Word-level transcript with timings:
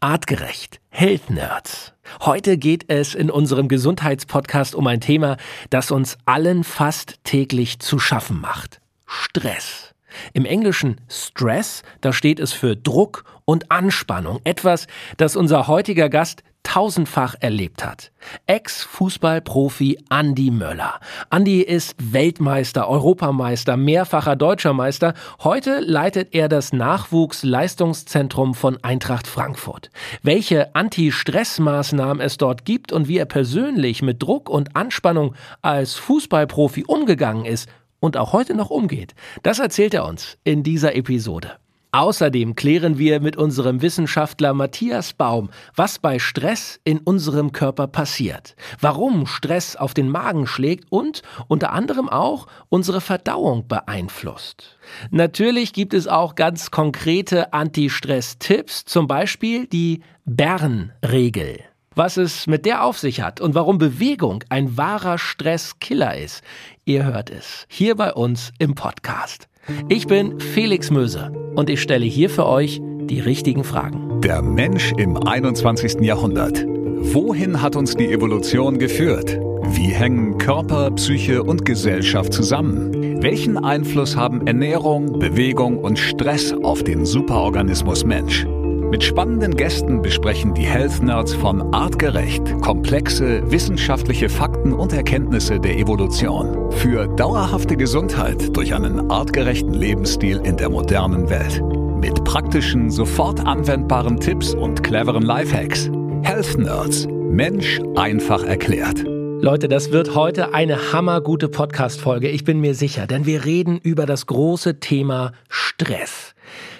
Artgerecht. 0.00 0.80
Health 0.90 1.30
Nerds. 1.30 1.92
Heute 2.20 2.56
geht 2.56 2.84
es 2.88 3.14
in 3.14 3.30
unserem 3.30 3.68
Gesundheitspodcast 3.68 4.74
um 4.74 4.86
ein 4.86 5.00
Thema, 5.00 5.36
das 5.70 5.90
uns 5.90 6.18
allen 6.24 6.64
fast 6.64 7.18
täglich 7.24 7.80
zu 7.80 7.98
schaffen 7.98 8.40
macht. 8.40 8.80
Stress. 9.06 9.94
Im 10.32 10.44
Englischen 10.44 11.00
Stress, 11.08 11.82
da 12.00 12.12
steht 12.12 12.40
es 12.40 12.52
für 12.52 12.76
Druck 12.76 13.24
und 13.44 13.70
Anspannung. 13.70 14.40
Etwas, 14.44 14.86
das 15.16 15.36
unser 15.36 15.68
heutiger 15.68 16.08
Gast 16.08 16.42
tausendfach 16.68 17.34
erlebt 17.40 17.82
hat. 17.82 18.12
Ex-Fußballprofi 18.46 20.04
Andi 20.10 20.50
Möller. 20.50 21.00
Andi 21.30 21.62
ist 21.62 21.94
Weltmeister, 21.98 22.88
Europameister, 22.88 23.78
mehrfacher 23.78 24.36
deutscher 24.36 24.74
Meister. 24.74 25.14
Heute 25.42 25.80
leitet 25.80 26.34
er 26.34 26.50
das 26.50 26.74
Nachwuchsleistungszentrum 26.74 28.52
von 28.54 28.76
Eintracht 28.84 29.26
Frankfurt. 29.26 29.90
Welche 30.22 30.74
Anti-Stress-Maßnahmen 30.74 32.20
es 32.20 32.36
dort 32.36 32.66
gibt 32.66 32.92
und 32.92 33.08
wie 33.08 33.16
er 33.16 33.24
persönlich 33.24 34.02
mit 34.02 34.22
Druck 34.22 34.50
und 34.50 34.76
Anspannung 34.76 35.34
als 35.62 35.94
Fußballprofi 35.94 36.84
umgegangen 36.86 37.46
ist 37.46 37.66
und 38.00 38.16
auch 38.16 38.32
heute 38.32 38.54
noch 38.54 38.70
umgeht, 38.70 39.14
das 39.42 39.58
erzählt 39.58 39.94
er 39.94 40.06
uns 40.06 40.38
in 40.44 40.62
dieser 40.62 40.94
Episode. 40.94 41.58
Außerdem 41.90 42.54
klären 42.54 42.98
wir 42.98 43.18
mit 43.18 43.38
unserem 43.38 43.80
Wissenschaftler 43.80 44.52
Matthias 44.52 45.14
Baum, 45.14 45.48
was 45.74 45.98
bei 45.98 46.18
Stress 46.18 46.78
in 46.84 46.98
unserem 46.98 47.52
Körper 47.52 47.86
passiert, 47.86 48.56
warum 48.78 49.26
Stress 49.26 49.74
auf 49.74 49.94
den 49.94 50.10
Magen 50.10 50.46
schlägt 50.46 50.92
und 50.92 51.22
unter 51.46 51.72
anderem 51.72 52.10
auch 52.10 52.46
unsere 52.68 53.00
Verdauung 53.00 53.68
beeinflusst. 53.68 54.78
Natürlich 55.10 55.72
gibt 55.72 55.94
es 55.94 56.06
auch 56.06 56.34
ganz 56.34 56.70
konkrete 56.70 57.54
Anti-Stress-Tipps, 57.54 58.84
zum 58.84 59.06
Beispiel 59.06 59.66
die 59.66 60.02
Bernregel. 60.26 61.60
Was 61.94 62.16
es 62.16 62.46
mit 62.46 62.64
der 62.64 62.84
auf 62.84 62.96
sich 62.96 63.22
hat 63.22 63.40
und 63.40 63.56
warum 63.56 63.78
Bewegung 63.78 64.44
ein 64.50 64.76
wahrer 64.76 65.18
Stresskiller 65.18 66.16
ist, 66.16 66.44
ihr 66.88 67.04
hört 67.04 67.30
es 67.30 67.66
hier 67.68 67.94
bei 67.94 68.12
uns 68.14 68.52
im 68.58 68.74
Podcast. 68.74 69.46
Ich 69.90 70.06
bin 70.06 70.40
Felix 70.40 70.90
Möse 70.90 71.30
und 71.54 71.68
ich 71.68 71.82
stelle 71.82 72.06
hier 72.06 72.30
für 72.30 72.46
euch 72.46 72.80
die 72.82 73.20
richtigen 73.20 73.62
Fragen. 73.62 74.22
Der 74.22 74.40
Mensch 74.40 74.92
im 74.96 75.16
21. 75.16 76.00
Jahrhundert. 76.00 76.64
Wohin 76.66 77.60
hat 77.60 77.76
uns 77.76 77.94
die 77.94 78.10
Evolution 78.10 78.78
geführt? 78.78 79.38
Wie 79.64 79.88
hängen 79.88 80.38
Körper, 80.38 80.90
Psyche 80.92 81.42
und 81.42 81.66
Gesellschaft 81.66 82.32
zusammen? 82.32 83.22
Welchen 83.22 83.58
Einfluss 83.58 84.16
haben 84.16 84.46
Ernährung, 84.46 85.18
Bewegung 85.18 85.78
und 85.78 85.98
Stress 85.98 86.54
auf 86.62 86.82
den 86.82 87.04
Superorganismus 87.04 88.04
Mensch? 88.04 88.46
Mit 88.90 89.04
spannenden 89.04 89.54
Gästen 89.54 90.00
besprechen 90.00 90.54
die 90.54 90.64
Health 90.64 91.02
Nerds 91.02 91.34
von 91.34 91.74
Artgerecht 91.74 92.58
komplexe 92.62 93.42
wissenschaftliche 93.50 94.30
Fakten 94.30 94.72
und 94.72 94.94
Erkenntnisse 94.94 95.60
der 95.60 95.76
Evolution 95.76 96.72
für 96.72 97.06
dauerhafte 97.06 97.76
Gesundheit 97.76 98.56
durch 98.56 98.74
einen 98.74 99.10
artgerechten 99.10 99.74
Lebensstil 99.74 100.40
in 100.42 100.56
der 100.56 100.70
modernen 100.70 101.28
Welt. 101.28 101.62
Mit 102.00 102.24
praktischen, 102.24 102.90
sofort 102.90 103.40
anwendbaren 103.46 104.20
Tipps 104.20 104.54
und 104.54 104.82
cleveren 104.82 105.22
Lifehacks. 105.22 105.90
Health 106.22 106.56
Nerds. 106.56 107.06
Mensch 107.08 107.80
einfach 107.94 108.42
erklärt. 108.42 109.04
Leute, 109.04 109.68
das 109.68 109.92
wird 109.92 110.14
heute 110.14 110.54
eine 110.54 110.94
hammergute 110.94 111.48
Podcast-Folge. 111.50 112.30
Ich 112.30 112.44
bin 112.44 112.60
mir 112.60 112.74
sicher, 112.74 113.06
denn 113.06 113.26
wir 113.26 113.44
reden 113.44 113.78
über 113.78 114.06
das 114.06 114.24
große 114.24 114.80
Thema 114.80 115.32
Stress. 115.50 116.34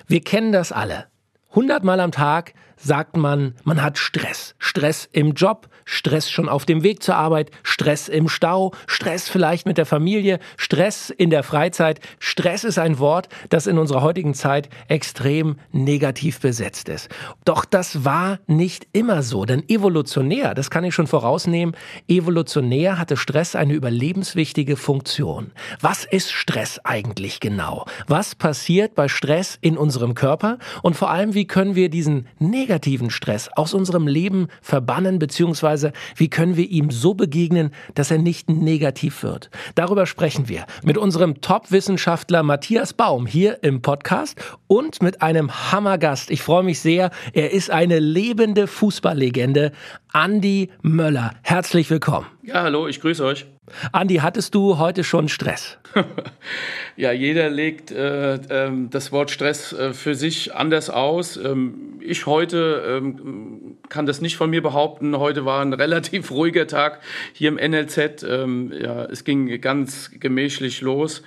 Wir 0.07 0.23
kennen 0.23 0.53
das 0.53 0.73
alle. 0.73 1.05
Hundertmal 1.55 2.01
am 2.01 2.11
Tag 2.11 2.53
sagt 2.79 3.17
man, 3.17 3.55
man 3.65 3.83
hat 3.83 3.99
Stress. 3.99 4.55
Stress 4.59 5.09
im 5.13 5.33
Job, 5.33 5.69
Stress 5.85 6.31
schon 6.31 6.49
auf 6.49 6.65
dem 6.65 6.83
Weg 6.83 7.03
zur 7.03 7.17
Arbeit, 7.17 7.51
Stress 7.63 8.09
im 8.09 8.29
Stau, 8.29 8.73
Stress 8.87 9.29
vielleicht 9.29 9.67
mit 9.67 9.79
der 9.79 9.87
Familie, 9.87 10.39
Stress 10.57 11.11
in 11.11 11.31
der 11.31 11.43
Freizeit. 11.43 12.01
Stress 12.19 12.65
ist 12.65 12.79
ein 12.79 12.99
Wort, 12.99 13.29
das 13.49 13.67
in 13.67 13.79
unserer 13.79 14.03
heutigen 14.03 14.35
Zeit 14.35 14.69
extrem 14.89 15.57
negativ 15.73 16.41
besetzt 16.41 16.89
ist. 16.89 17.09
Doch 17.45 17.65
das 17.65 18.05
war 18.05 18.39
nicht 18.47 18.87
immer 18.93 19.23
so, 19.23 19.45
denn 19.45 19.69
evolutionär, 19.69 20.55
das 20.55 20.71
kann 20.71 20.85
ich 20.85 20.95
schon 20.95 21.07
vorausnehmen, 21.07 21.75
evolutionär 22.07 22.99
hatte 22.99 23.17
Stress 23.17 23.57
eine 23.57 23.75
überlebenswichtige 23.75 24.77
Funktion. 24.77 25.53
Was 25.81 26.05
ist 26.05 26.31
Stress 26.33 26.81
eigentlich 26.85 27.41
genau? 27.41 27.87
Was 28.07 28.35
passiert 28.35 28.95
bei 28.95 29.09
Stress 29.09 29.59
in 29.61 29.77
unserem 29.77 30.15
Körper? 30.15 30.59
Und 30.83 30.97
vor 30.97 31.11
allem, 31.11 31.35
wie 31.35 31.47
können 31.47 31.75
wir 31.75 31.89
diesen 31.89 32.27
negativen 32.39 32.68
negativen 32.69 33.09
Stress 33.09 33.49
aus 33.57 33.73
unserem 33.73 34.07
Leben 34.07 34.49
verbannen, 34.61 35.19
beziehungsweise 35.19 35.93
wie 36.17 36.29
können 36.29 36.57
wir 36.57 36.69
ihm 36.69 36.91
so 36.91 37.15
begegnen, 37.15 37.71
dass 37.95 38.11
er 38.11 38.19
nicht 38.19 38.51
negativ 38.51 39.23
wird. 39.23 39.49
Darüber 39.75 40.05
sprechen 40.05 40.49
wir 40.49 40.67
mit 40.85 40.99
unserem 40.99 41.41
Top-Wissenschaftler 41.41 42.43
Matthias 42.43 42.93
Baum 42.93 43.25
hier 43.25 43.63
im 43.63 43.81
Podcast 43.81 44.39
und 44.67 45.01
mit 45.01 45.23
einem 45.23 45.73
Hammergast. 45.73 46.31
Ich 46.31 46.43
freue 46.43 46.63
mich 46.63 46.81
sehr. 46.81 47.11
Er 47.33 47.53
ist 47.53 47.71
eine 47.71 48.01
lebende 48.01 48.67
Fußballlegende, 48.67 49.73
Andi 50.13 50.71
Möller. 50.83 51.33
Herzlich 51.43 51.89
willkommen. 51.89 52.27
Ja, 52.49 52.63
hallo, 52.63 52.89
ich 52.89 53.03
grüße 53.03 53.23
euch. 53.27 53.45
Andi, 53.93 54.15
hattest 54.23 54.55
du 54.55 54.79
heute 54.79 55.05
schon 55.05 55.29
Stress? 55.29 55.77
ja, 56.97 57.13
jeder 57.13 57.51
legt 57.51 57.91
äh, 57.91 58.37
äh, 58.37 58.73
das 58.89 59.13
Wort 59.13 59.31
Stress 59.31 59.75
äh, 59.75 59.93
für 59.93 60.15
sich 60.15 60.55
anders 60.55 60.89
aus. 60.89 61.37
Ähm, 61.37 62.01
ich 62.01 62.25
heute 62.25 63.01
ähm, 63.03 63.77
kann 63.91 64.07
das 64.07 64.23
nicht 64.23 64.39
von 64.39 64.49
mir 64.49 64.63
behaupten. 64.63 65.19
Heute 65.19 65.45
war 65.45 65.61
ein 65.61 65.73
relativ 65.75 66.31
ruhiger 66.31 66.67
Tag 66.67 67.01
hier 67.35 67.51
im 67.51 67.57
NLZ. 67.57 68.23
Ähm, 68.23 68.73
ja, 68.73 69.05
es 69.05 69.25
ging 69.25 69.61
ganz 69.61 70.11
gemächlich 70.19 70.81
los. 70.81 71.23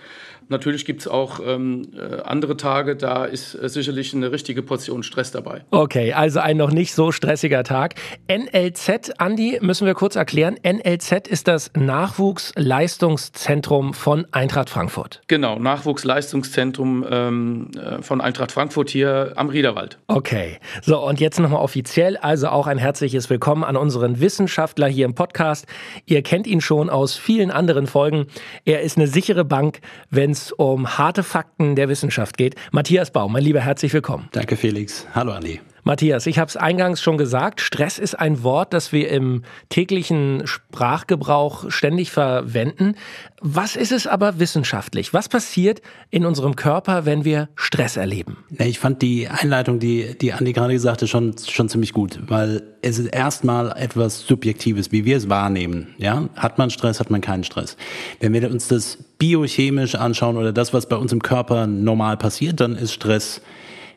Natürlich 0.49 0.85
gibt 0.85 1.01
es 1.01 1.07
auch 1.07 1.39
ähm, 1.45 1.91
äh, 1.95 2.21
andere 2.23 2.57
Tage, 2.57 2.95
da 2.95 3.25
ist 3.25 3.53
äh, 3.55 3.69
sicherlich 3.69 4.13
eine 4.13 4.31
richtige 4.31 4.63
Portion 4.63 5.03
Stress 5.03 5.31
dabei. 5.31 5.63
Okay, 5.71 6.13
also 6.13 6.39
ein 6.39 6.57
noch 6.57 6.71
nicht 6.71 6.93
so 6.93 7.11
stressiger 7.11 7.63
Tag. 7.63 7.95
NLZ, 8.27 9.13
Andi, 9.17 9.59
müssen 9.61 9.85
wir 9.85 9.93
kurz 9.93 10.15
erklären. 10.15 10.55
NLZ 10.63 11.27
ist 11.27 11.47
das 11.47 11.69
Nachwuchsleistungszentrum 11.75 13.93
von 13.93 14.25
Eintracht 14.31 14.69
Frankfurt. 14.69 15.21
Genau, 15.27 15.59
Nachwuchsleistungszentrum 15.59 17.05
ähm, 17.09 17.71
äh, 17.75 18.01
von 18.01 18.21
Eintracht 18.21 18.51
Frankfurt 18.51 18.89
hier 18.89 19.33
am 19.35 19.49
Riederwald. 19.49 19.99
Okay, 20.07 20.57
so 20.81 21.05
und 21.05 21.19
jetzt 21.19 21.39
nochmal 21.39 21.61
offiziell, 21.61 22.17
also 22.17 22.47
auch 22.49 22.65
ein 22.67 22.77
herzliches 22.77 23.29
Willkommen 23.29 23.63
an 23.63 23.77
unseren 23.77 24.19
Wissenschaftler 24.19 24.87
hier 24.87 25.05
im 25.05 25.15
Podcast. 25.15 25.65
Ihr 26.05 26.21
kennt 26.23 26.47
ihn 26.47 26.61
schon 26.61 26.89
aus 26.89 27.15
vielen 27.15 27.51
anderen 27.51 27.87
Folgen. 27.87 28.27
Er 28.65 28.81
ist 28.81 28.97
eine 28.97 29.07
sichere 29.07 29.45
Bank, 29.45 29.79
wenn 30.09 30.30
es 30.31 30.41
es 30.41 30.51
um 30.51 30.97
harte 30.97 31.23
Fakten 31.23 31.75
der 31.75 31.89
Wissenschaft 31.89 32.37
geht. 32.37 32.55
Matthias 32.71 33.11
Baum, 33.11 33.33
mein 33.33 33.43
Lieber, 33.43 33.61
herzlich 33.61 33.93
willkommen. 33.93 34.27
Danke, 34.31 34.55
Felix. 34.57 35.05
Hallo, 35.13 35.31
Andi. 35.31 35.59
Matthias, 35.83 36.27
ich 36.27 36.37
habe 36.37 36.47
es 36.47 36.57
eingangs 36.57 37.01
schon 37.01 37.17
gesagt, 37.17 37.59
Stress 37.59 37.97
ist 37.97 38.19
ein 38.19 38.43
Wort, 38.43 38.73
das 38.73 38.91
wir 38.91 39.09
im 39.09 39.43
täglichen 39.69 40.43
Sprachgebrauch 40.45 41.71
ständig 41.71 42.11
verwenden. 42.11 42.95
Was 43.41 43.75
ist 43.75 43.91
es 43.91 44.05
aber 44.05 44.37
wissenschaftlich? 44.37 45.13
Was 45.13 45.27
passiert 45.27 45.81
in 46.11 46.25
unserem 46.25 46.55
Körper, 46.55 47.05
wenn 47.05 47.25
wir 47.25 47.49
Stress 47.55 47.97
erleben? 47.97 48.37
Ich 48.59 48.77
fand 48.77 49.01
die 49.01 49.27
Einleitung, 49.27 49.79
die, 49.79 50.15
die 50.19 50.33
Andi 50.33 50.53
gerade 50.53 50.73
gesagt 50.73 51.01
hat, 51.01 51.09
schon, 51.09 51.35
schon 51.37 51.67
ziemlich 51.67 51.93
gut, 51.93 52.19
weil 52.27 52.61
es 52.83 52.99
ist 52.99 53.07
erstmal 53.07 53.71
etwas 53.75 54.21
Subjektives, 54.21 54.91
wie 54.91 55.05
wir 55.05 55.17
es 55.17 55.29
wahrnehmen. 55.29 55.95
Ja? 55.97 56.29
Hat 56.35 56.59
man 56.59 56.69
Stress, 56.69 56.99
hat 56.99 57.09
man 57.09 57.21
keinen 57.21 57.43
Stress. 57.43 57.77
Wenn 58.19 58.33
wir 58.33 58.51
uns 58.51 58.67
das 58.67 58.97
biochemisch 59.17 59.95
anschauen 59.95 60.37
oder 60.37 60.53
das, 60.53 60.73
was 60.73 60.87
bei 60.87 60.95
uns 60.95 61.11
im 61.11 61.23
Körper 61.23 61.65
normal 61.65 62.17
passiert, 62.17 62.59
dann 62.59 62.75
ist 62.75 62.93
Stress 62.93 63.41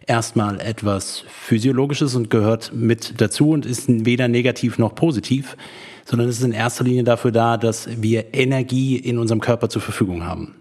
erstmal 0.07 0.61
etwas 0.61 1.25
Physiologisches 1.29 2.15
und 2.15 2.31
gehört 2.31 2.73
mit 2.75 3.21
dazu 3.21 3.51
und 3.51 3.67
ist 3.67 3.85
weder 3.89 4.29
negativ 4.29 4.79
noch 4.79 4.95
positiv, 4.95 5.57
sondern 6.05 6.29
es 6.29 6.39
ist 6.39 6.45
in 6.45 6.53
erster 6.53 6.85
Linie 6.85 7.05
dafür 7.05 7.33
da, 7.33 7.57
dass 7.57 7.89
wir 8.01 8.35
Energie 8.35 8.97
in 8.97 9.19
unserem 9.19 9.41
Körper 9.41 9.69
zur 9.69 9.83
Verfügung 9.83 10.25
haben. 10.25 10.55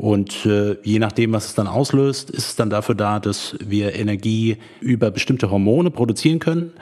Und 0.00 0.46
äh, 0.46 0.78
je 0.82 0.98
nachdem, 0.98 1.34
was 1.34 1.44
es 1.44 1.54
dann 1.54 1.66
auslöst, 1.66 2.30
ist 2.30 2.48
es 2.48 2.56
dann 2.56 2.70
dafür 2.70 2.94
da, 2.94 3.20
dass 3.20 3.54
wir 3.62 3.94
Energie 3.94 4.56
über 4.80 5.10
bestimmte 5.10 5.50
Hormone 5.50 5.90
produzieren 5.90 6.38
können 6.38 6.72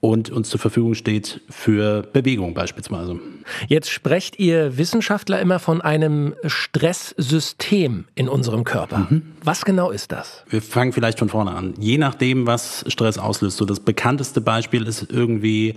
und 0.00 0.30
uns 0.30 0.48
zur 0.48 0.58
Verfügung 0.58 0.94
steht 0.94 1.42
für 1.50 2.00
Bewegung 2.00 2.54
beispielsweise. 2.54 3.20
Jetzt 3.68 3.90
sprecht 3.90 4.38
ihr 4.38 4.78
Wissenschaftler 4.78 5.38
immer 5.38 5.58
von 5.58 5.82
einem 5.82 6.34
Stresssystem 6.46 8.06
in 8.14 8.30
unserem 8.30 8.64
Körper. 8.64 9.06
Mhm. 9.10 9.22
Was 9.44 9.66
genau 9.66 9.90
ist 9.90 10.10
das? 10.10 10.42
Wir 10.48 10.62
fangen 10.62 10.94
vielleicht 10.94 11.18
von 11.18 11.28
vorne 11.28 11.50
an. 11.50 11.74
Je 11.78 11.98
nachdem, 11.98 12.46
was 12.46 12.86
Stress 12.88 13.18
auslöst. 13.18 13.58
So 13.58 13.66
das 13.66 13.80
bekannteste 13.80 14.40
Beispiel 14.40 14.86
ist 14.86 15.12
irgendwie 15.12 15.74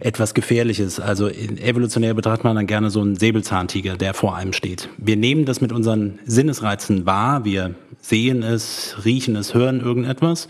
etwas 0.00 0.34
Gefährliches. 0.34 0.98
Also 0.98 1.28
evolutionär 1.28 2.14
betrachtet 2.14 2.44
man 2.44 2.56
dann 2.56 2.66
gerne 2.66 2.90
so 2.90 3.00
einen 3.00 3.16
Säbelzahntiger, 3.16 3.96
der 3.96 4.14
vor 4.14 4.34
einem 4.34 4.52
steht. 4.52 4.88
Wir 4.96 5.16
nehmen 5.16 5.44
das 5.44 5.60
mit 5.60 5.72
unseren 5.72 6.18
Sinnesreizen 6.24 7.06
wahr. 7.06 7.44
Wir 7.44 7.74
sehen 8.00 8.42
es, 8.42 8.96
riechen 9.04 9.36
es, 9.36 9.54
hören 9.54 9.80
irgendetwas. 9.80 10.48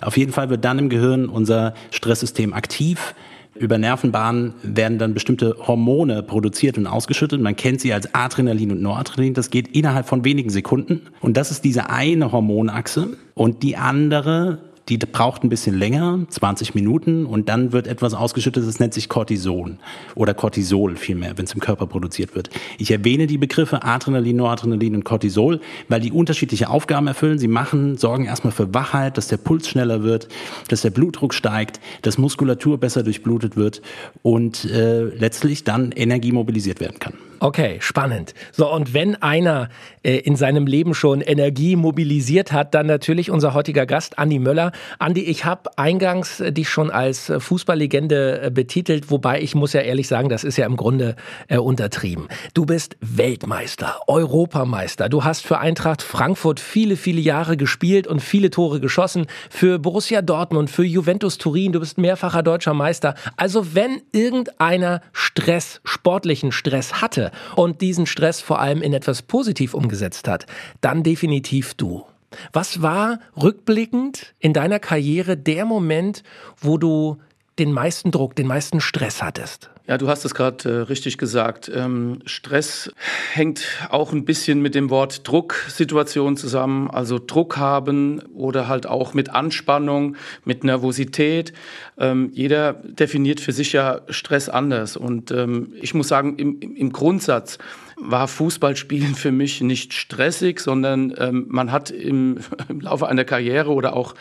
Auf 0.00 0.16
jeden 0.16 0.32
Fall 0.32 0.50
wird 0.50 0.64
dann 0.64 0.78
im 0.78 0.88
Gehirn 0.88 1.28
unser 1.28 1.74
Stresssystem 1.90 2.52
aktiv. 2.52 3.14
Über 3.54 3.78
Nervenbahnen 3.78 4.54
werden 4.62 4.98
dann 4.98 5.14
bestimmte 5.14 5.56
Hormone 5.66 6.22
produziert 6.22 6.76
und 6.76 6.86
ausgeschüttet. 6.86 7.40
Man 7.40 7.56
kennt 7.56 7.80
sie 7.80 7.92
als 7.92 8.14
Adrenalin 8.14 8.70
und 8.72 8.82
Noradrenalin. 8.82 9.34
Das 9.34 9.50
geht 9.50 9.68
innerhalb 9.74 10.06
von 10.06 10.24
wenigen 10.24 10.50
Sekunden. 10.50 11.02
Und 11.20 11.36
das 11.36 11.50
ist 11.50 11.64
diese 11.64 11.88
eine 11.88 12.32
Hormonachse. 12.32 13.16
Und 13.34 13.62
die 13.62 13.76
andere 13.76 14.58
die 14.88 14.98
braucht 14.98 15.42
ein 15.42 15.48
bisschen 15.48 15.76
länger, 15.76 16.20
20 16.28 16.74
Minuten, 16.74 17.26
und 17.26 17.48
dann 17.48 17.72
wird 17.72 17.88
etwas 17.88 18.14
ausgeschüttet, 18.14 18.66
das 18.66 18.78
nennt 18.78 18.94
sich 18.94 19.08
Cortison 19.08 19.78
oder 20.14 20.32
Cortisol 20.32 20.96
vielmehr, 20.96 21.36
wenn 21.36 21.44
es 21.44 21.52
im 21.52 21.60
Körper 21.60 21.86
produziert 21.86 22.34
wird. 22.36 22.50
Ich 22.78 22.92
erwähne 22.92 23.26
die 23.26 23.38
Begriffe 23.38 23.82
Adrenalin, 23.82 24.36
Noradrenalin 24.36 24.94
und 24.94 25.04
Cortisol, 25.04 25.60
weil 25.88 26.00
die 26.00 26.12
unterschiedliche 26.12 26.70
Aufgaben 26.70 27.08
erfüllen. 27.08 27.38
Sie 27.38 27.48
machen, 27.48 27.96
sorgen 27.96 28.26
erstmal 28.26 28.52
für 28.52 28.72
Wachheit, 28.74 29.18
dass 29.18 29.26
der 29.26 29.38
Puls 29.38 29.68
schneller 29.68 30.04
wird, 30.04 30.28
dass 30.68 30.82
der 30.82 30.90
Blutdruck 30.90 31.34
steigt, 31.34 31.80
dass 32.02 32.16
Muskulatur 32.18 32.78
besser 32.78 33.02
durchblutet 33.02 33.56
wird 33.56 33.82
und 34.22 34.64
äh, 34.66 35.02
letztlich 35.02 35.64
dann 35.64 35.90
Energie 35.92 36.30
mobilisiert 36.30 36.78
werden 36.78 36.98
kann. 37.00 37.14
Okay, 37.40 37.78
spannend. 37.80 38.34
So, 38.52 38.72
und 38.72 38.94
wenn 38.94 39.20
einer 39.22 39.68
äh, 40.02 40.16
in 40.18 40.36
seinem 40.36 40.66
Leben 40.66 40.94
schon 40.94 41.20
Energie 41.20 41.76
mobilisiert 41.76 42.52
hat, 42.52 42.74
dann 42.74 42.86
natürlich 42.86 43.30
unser 43.30 43.52
heutiger 43.52 43.84
Gast, 43.84 44.18
Andi 44.18 44.38
Möller. 44.38 44.72
Andi, 44.98 45.22
ich 45.22 45.44
habe 45.44 45.76
eingangs 45.76 46.40
äh, 46.40 46.52
dich 46.52 46.68
schon 46.70 46.90
als 46.90 47.28
äh, 47.28 47.40
Fußballlegende 47.40 48.42
äh, 48.42 48.50
betitelt, 48.50 49.10
wobei 49.10 49.42
ich 49.42 49.54
muss 49.54 49.72
ja 49.72 49.80
ehrlich 49.82 50.08
sagen, 50.08 50.28
das 50.28 50.44
ist 50.44 50.56
ja 50.56 50.66
im 50.66 50.76
Grunde 50.76 51.16
äh, 51.48 51.58
untertrieben. 51.58 52.28
Du 52.54 52.64
bist 52.64 52.96
Weltmeister, 53.00 54.00
Europameister. 54.06 55.08
Du 55.08 55.24
hast 55.24 55.46
für 55.46 55.58
Eintracht 55.58 56.02
Frankfurt 56.02 56.60
viele, 56.60 56.96
viele 56.96 57.20
Jahre 57.20 57.56
gespielt 57.56 58.06
und 58.06 58.20
viele 58.20 58.50
Tore 58.50 58.80
geschossen. 58.80 59.26
Für 59.50 59.78
Borussia 59.78 60.22
Dortmund, 60.22 60.70
für 60.70 60.84
Juventus 60.84 61.38
Turin. 61.38 61.72
Du 61.72 61.80
bist 61.80 61.98
mehrfacher 61.98 62.42
deutscher 62.42 62.74
Meister. 62.74 63.14
Also 63.36 63.74
wenn 63.74 64.00
irgendeiner 64.12 65.02
Stress, 65.12 65.80
sportlichen 65.84 66.52
Stress 66.52 67.02
hatte, 67.02 67.25
und 67.54 67.80
diesen 67.80 68.06
Stress 68.06 68.40
vor 68.40 68.60
allem 68.60 68.82
in 68.82 68.92
etwas 68.92 69.22
positiv 69.22 69.74
umgesetzt 69.74 70.28
hat, 70.28 70.46
dann 70.80 71.02
definitiv 71.02 71.74
du. 71.74 72.04
Was 72.52 72.82
war 72.82 73.20
rückblickend 73.40 74.34
in 74.38 74.52
deiner 74.52 74.78
Karriere 74.78 75.36
der 75.36 75.64
Moment, 75.64 76.22
wo 76.60 76.76
du 76.78 77.18
den 77.58 77.72
meisten 77.72 78.10
Druck, 78.10 78.36
den 78.36 78.46
meisten 78.46 78.80
Stress 78.80 79.22
hattest? 79.22 79.70
Ja, 79.88 79.98
du 79.98 80.08
hast 80.08 80.24
es 80.24 80.34
gerade 80.34 80.68
äh, 80.68 80.72
richtig 80.82 81.16
gesagt. 81.16 81.70
Ähm, 81.72 82.18
Stress 82.26 82.90
hängt 83.32 83.64
auch 83.88 84.12
ein 84.12 84.24
bisschen 84.24 84.60
mit 84.60 84.74
dem 84.74 84.90
Wort 84.90 85.26
Drucksituation 85.28 86.36
zusammen. 86.36 86.90
Also 86.90 87.20
Druck 87.24 87.56
haben 87.56 88.20
oder 88.34 88.66
halt 88.66 88.86
auch 88.86 89.14
mit 89.14 89.30
Anspannung, 89.30 90.16
mit 90.44 90.64
Nervosität. 90.64 91.52
Ähm, 91.98 92.30
jeder 92.32 92.72
definiert 92.72 93.38
für 93.38 93.52
sich 93.52 93.72
ja 93.72 94.00
Stress 94.08 94.48
anders. 94.48 94.96
Und 94.96 95.30
ähm, 95.30 95.72
ich 95.80 95.94
muss 95.94 96.08
sagen, 96.08 96.36
im, 96.36 96.60
im 96.60 96.92
Grundsatz 96.92 97.58
war 97.96 98.28
Fußballspielen 98.28 99.14
für 99.14 99.32
mich 99.32 99.60
nicht 99.62 99.94
stressig, 99.94 100.60
sondern 100.60 101.14
ähm, 101.16 101.46
man 101.48 101.72
hat 101.72 101.90
im, 101.90 102.38
im 102.68 102.80
Laufe 102.80 103.06
einer 103.06 103.24
Karriere 103.24 103.70
oder 103.70 103.94
auch 103.94 104.14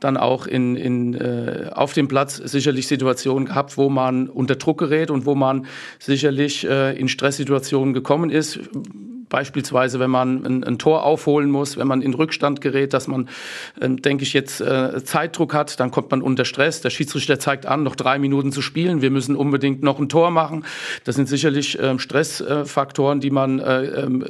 dann 0.00 0.16
auch 0.16 0.46
in, 0.46 0.76
in, 0.76 1.14
äh, 1.14 1.70
auf 1.72 1.92
dem 1.92 2.08
Platz 2.08 2.36
sicherlich 2.72 2.86
Situationen 2.86 3.46
gehabt, 3.46 3.76
wo 3.76 3.88
man 3.90 4.28
unter 4.28 4.56
Druck 4.56 4.78
gerät 4.78 5.10
und 5.10 5.26
wo 5.26 5.34
man 5.34 5.66
sicherlich 5.98 6.66
äh, 6.66 6.98
in 6.98 7.08
Stresssituationen 7.08 7.92
gekommen 7.92 8.30
ist. 8.30 8.58
Beispielsweise, 9.28 9.98
wenn 9.98 10.10
man 10.10 10.44
ein, 10.44 10.64
ein, 10.64 10.78
Tor 10.78 11.04
aufholen 11.04 11.50
muss, 11.50 11.78
wenn 11.78 11.86
man 11.86 12.02
in 12.02 12.12
Rückstand 12.12 12.60
gerät, 12.60 12.92
dass 12.92 13.08
man, 13.08 13.28
äh, 13.80 13.88
denke 13.88 14.24
ich, 14.24 14.32
jetzt 14.32 14.60
äh, 14.60 15.02
Zeitdruck 15.04 15.54
hat, 15.54 15.80
dann 15.80 15.90
kommt 15.90 16.10
man 16.10 16.22
unter 16.22 16.44
Stress. 16.44 16.82
Der 16.82 16.90
Schiedsrichter 16.90 17.38
zeigt 17.38 17.66
an, 17.66 17.82
noch 17.82 17.96
drei 17.96 18.18
Minuten 18.18 18.52
zu 18.52 18.62
spielen. 18.62 19.00
Wir 19.00 19.10
müssen 19.10 19.36
unbedingt 19.36 19.82
noch 19.82 19.98
ein 19.98 20.08
Tor 20.08 20.30
machen. 20.30 20.64
Das 21.04 21.16
sind 21.16 21.28
sicherlich 21.28 21.78
äh, 21.78 21.98
Stressfaktoren, 21.98 23.20
die 23.20 23.30
man 23.30 23.58
äh, 23.58 23.84
ähm, 24.02 24.24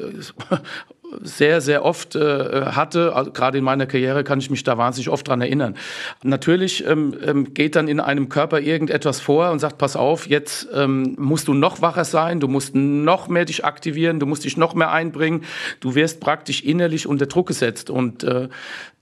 sehr, 1.23 1.61
sehr 1.61 1.85
oft 1.85 2.17
äh, 2.17 2.67
hatte. 2.67 3.15
Also, 3.15 3.31
gerade 3.33 3.59
in 3.59 3.65
meiner 3.65 3.87
Karriere 3.87 4.25
kann 4.25 4.39
ich 4.39 4.51
mich 4.51 4.65
da 4.65 4.79
wahnsinnig 4.79 5.09
oft 5.09 5.27
dran 5.27 5.41
erinnern. 5.41 5.77
Natürlich 6.23 6.87
ähm, 6.87 7.15
ähm, 7.25 7.55
geht 7.55 7.77
dann 7.77 7.89
in 7.89 8.01
einem 8.01 8.29
Körper 8.29 8.61
irgendetwas 8.61 9.21
vor 9.21 9.51
und 9.51 9.59
sagt, 9.59 9.79
pass 9.79 9.97
auf, 9.97 10.29
jetzt 10.29 10.69
ähm, 10.75 11.15
musst 11.19 11.49
du 11.49 11.55
noch 11.55 11.83
wacher 11.83 12.05
sein, 12.05 12.41
du 12.41 12.49
musst 12.49 12.75
noch 12.75 13.29
mehr 13.29 13.45
dich 13.45 13.65
aktivieren, 13.65 14.21
du 14.21 14.27
musst 14.27 14.45
dich 14.45 14.57
noch 14.57 14.75
mehr 14.75 14.91
einbringen. 14.93 15.45
Du 15.81 15.95
wirst 15.95 16.21
praktisch 16.21 16.63
innerlich 16.63 17.07
unter 17.07 17.27
Druck 17.27 17.49
gesetzt. 17.49 17.91
Und 17.91 18.25
äh, 18.25 18.49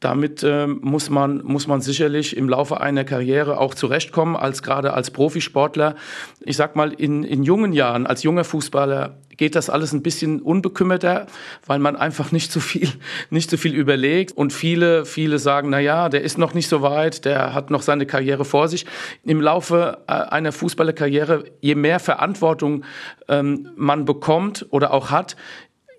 damit 0.01 0.43
äh, 0.43 0.67
muss, 0.67 1.11
man, 1.11 1.43
muss 1.45 1.67
man 1.67 1.81
sicherlich 1.83 2.37
im 2.37 2.49
Laufe 2.49 2.81
einer 2.81 3.05
Karriere 3.05 3.59
auch 3.59 3.75
zurechtkommen, 3.75 4.35
als 4.35 4.63
gerade 4.63 4.95
als 4.95 5.11
Profisportler. 5.11 5.95
Ich 6.41 6.57
sag 6.57 6.75
mal, 6.75 6.93
in, 6.93 7.23
in 7.23 7.43
jungen 7.43 7.73
Jahren, 7.73 8.07
als 8.07 8.23
junger 8.23 8.45
Fußballer, 8.45 9.19
geht 9.41 9.55
das 9.55 9.71
alles 9.71 9.95
ein 9.95 10.03
bisschen 10.03 10.43
unbekümmerter, 10.43 11.27
weil 11.65 11.79
man 11.79 11.97
einfach 11.97 12.31
nicht 12.31 12.53
so 12.53 12.61
viel, 12.61 12.91
nicht 13.31 13.49
so 13.49 13.57
viel 13.57 13.75
überlegt. 13.75 14.37
Und 14.37 14.53
viele, 14.53 15.07
viele 15.07 15.39
sagen, 15.39 15.71
na 15.71 15.81
ja, 15.81 16.11
der 16.11 16.21
ist 16.21 16.37
noch 16.37 16.53
nicht 16.53 16.69
so 16.69 16.83
weit, 16.83 17.25
der 17.25 17.55
hat 17.55 17.71
noch 17.71 17.81
seine 17.81 18.05
Karriere 18.05 18.45
vor 18.45 18.69
sich. 18.69 18.85
Im 19.25 19.41
Laufe 19.41 19.97
äh, 20.07 20.13
einer 20.13 20.53
Fußballerkarriere, 20.53 21.45
je 21.63 21.75
mehr 21.75 22.01
Verantwortung 22.01 22.85
ähm, 23.29 23.71
man 23.77 24.05
bekommt 24.05 24.67
oder 24.69 24.93
auch 24.93 25.11
hat, 25.11 25.37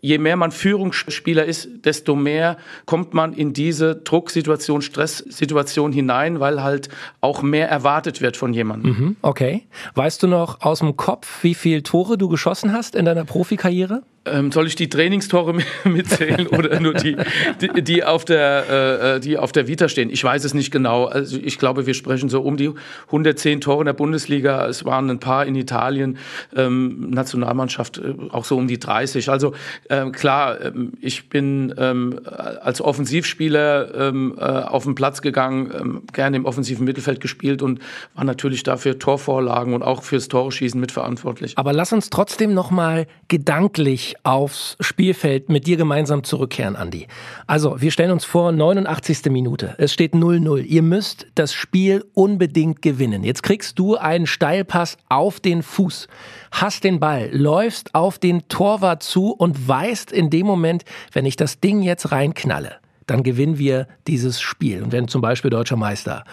je 0.01 0.17
mehr 0.17 0.35
man 0.35 0.51
Führungsspieler 0.51 1.45
ist, 1.45 1.69
desto 1.85 2.15
mehr 2.15 2.57
kommt 2.85 3.13
man 3.13 3.33
in 3.33 3.53
diese 3.53 3.95
Drucksituation, 3.95 4.81
Stresssituation 4.81 5.93
hinein, 5.93 6.39
weil 6.39 6.61
halt 6.63 6.89
auch 7.21 7.41
mehr 7.41 7.69
erwartet 7.69 8.21
wird 8.21 8.35
von 8.35 8.53
jemandem. 8.53 8.91
Mhm, 8.91 9.15
okay. 9.21 9.63
Weißt 9.93 10.21
du 10.23 10.27
noch 10.27 10.61
aus 10.61 10.79
dem 10.79 10.97
Kopf, 10.97 11.43
wie 11.43 11.53
viele 11.53 11.83
Tore 11.83 12.17
du 12.17 12.27
geschossen 12.27 12.73
hast 12.73 12.95
in 12.95 13.05
deiner 13.05 13.25
Profikarriere? 13.25 14.03
Ähm, 14.23 14.51
soll 14.51 14.67
ich 14.67 14.75
die 14.75 14.87
Trainingstore 14.87 15.55
mitzählen 15.83 16.45
oder 16.45 16.79
nur 16.79 16.93
die, 16.93 17.17
die, 17.59 17.81
die, 17.81 18.03
auf 18.03 18.23
der, 18.23 18.65
äh, 18.69 19.15
äh, 19.15 19.19
die 19.19 19.39
auf 19.39 19.51
der 19.51 19.67
Vita 19.67 19.89
stehen? 19.89 20.11
Ich 20.11 20.23
weiß 20.23 20.43
es 20.43 20.53
nicht 20.53 20.69
genau. 20.69 21.05
Also 21.05 21.39
ich 21.41 21.57
glaube, 21.57 21.87
wir 21.87 21.95
sprechen 21.95 22.29
so 22.29 22.41
um 22.41 22.55
die 22.55 22.71
110 23.07 23.61
Tore 23.61 23.81
in 23.81 23.87
der 23.87 23.93
Bundesliga. 23.93 24.67
Es 24.67 24.85
waren 24.85 25.09
ein 25.09 25.19
paar 25.19 25.47
in 25.47 25.55
Italien, 25.55 26.19
ähm, 26.55 27.09
Nationalmannschaft 27.09 27.97
äh, 27.97 28.13
auch 28.29 28.45
so 28.45 28.57
um 28.57 28.67
die 28.67 28.77
30. 28.77 29.29
Also 29.29 29.53
ähm, 29.89 30.11
klar, 30.11 30.61
ähm, 30.61 30.93
ich 31.01 31.27
bin 31.29 31.73
ähm, 31.79 32.19
als 32.25 32.79
Offensivspieler 32.79 34.09
ähm, 34.09 34.35
äh, 34.37 34.43
auf 34.43 34.83
den 34.83 34.93
Platz 34.93 35.23
gegangen, 35.23 35.71
ähm, 35.75 36.03
gerne 36.13 36.37
im 36.37 36.45
offensiven 36.45 36.85
Mittelfeld 36.85 37.21
gespielt 37.21 37.63
und 37.63 37.79
war 38.13 38.23
natürlich 38.23 38.61
dafür 38.61 38.99
Torvorlagen 38.99 39.73
und 39.73 39.81
auch 39.81 40.03
fürs 40.03 40.27
Torschießen 40.27 40.79
mitverantwortlich. 40.79 41.57
Aber 41.57 41.73
lass 41.73 41.91
uns 41.91 42.11
trotzdem 42.11 42.53
noch 42.53 42.69
mal 42.69 43.07
gedanklich 43.27 44.10
aufs 44.23 44.77
Spielfeld 44.79 45.49
mit 45.49 45.67
dir 45.67 45.77
gemeinsam 45.77 46.23
zurückkehren, 46.23 46.75
Andi. 46.75 47.07
Also, 47.47 47.81
wir 47.81 47.91
stellen 47.91 48.11
uns 48.11 48.25
vor, 48.25 48.51
89. 48.51 49.25
Minute. 49.31 49.75
Es 49.77 49.93
steht 49.93 50.13
0-0. 50.13 50.63
Ihr 50.63 50.81
müsst 50.81 51.27
das 51.35 51.53
Spiel 51.53 52.05
unbedingt 52.13 52.81
gewinnen. 52.81 53.23
Jetzt 53.23 53.43
kriegst 53.43 53.79
du 53.79 53.95
einen 53.95 54.27
Steilpass 54.27 54.97
auf 55.09 55.39
den 55.39 55.63
Fuß, 55.63 56.07
hast 56.51 56.83
den 56.83 56.99
Ball, 56.99 57.29
läufst 57.31 57.95
auf 57.95 58.19
den 58.19 58.47
Torwart 58.47 59.03
zu 59.03 59.31
und 59.31 59.67
weißt 59.67 60.11
in 60.11 60.29
dem 60.29 60.45
Moment, 60.45 60.83
wenn 61.11 61.25
ich 61.25 61.35
das 61.35 61.59
Ding 61.59 61.81
jetzt 61.81 62.11
reinknalle, 62.11 62.77
dann 63.07 63.23
gewinnen 63.23 63.57
wir 63.57 63.87
dieses 64.07 64.41
Spiel 64.41 64.83
und 64.83 64.91
werden 64.91 65.07
zum 65.07 65.21
Beispiel 65.21 65.49
deutscher 65.49 65.77
Meister. 65.77 66.23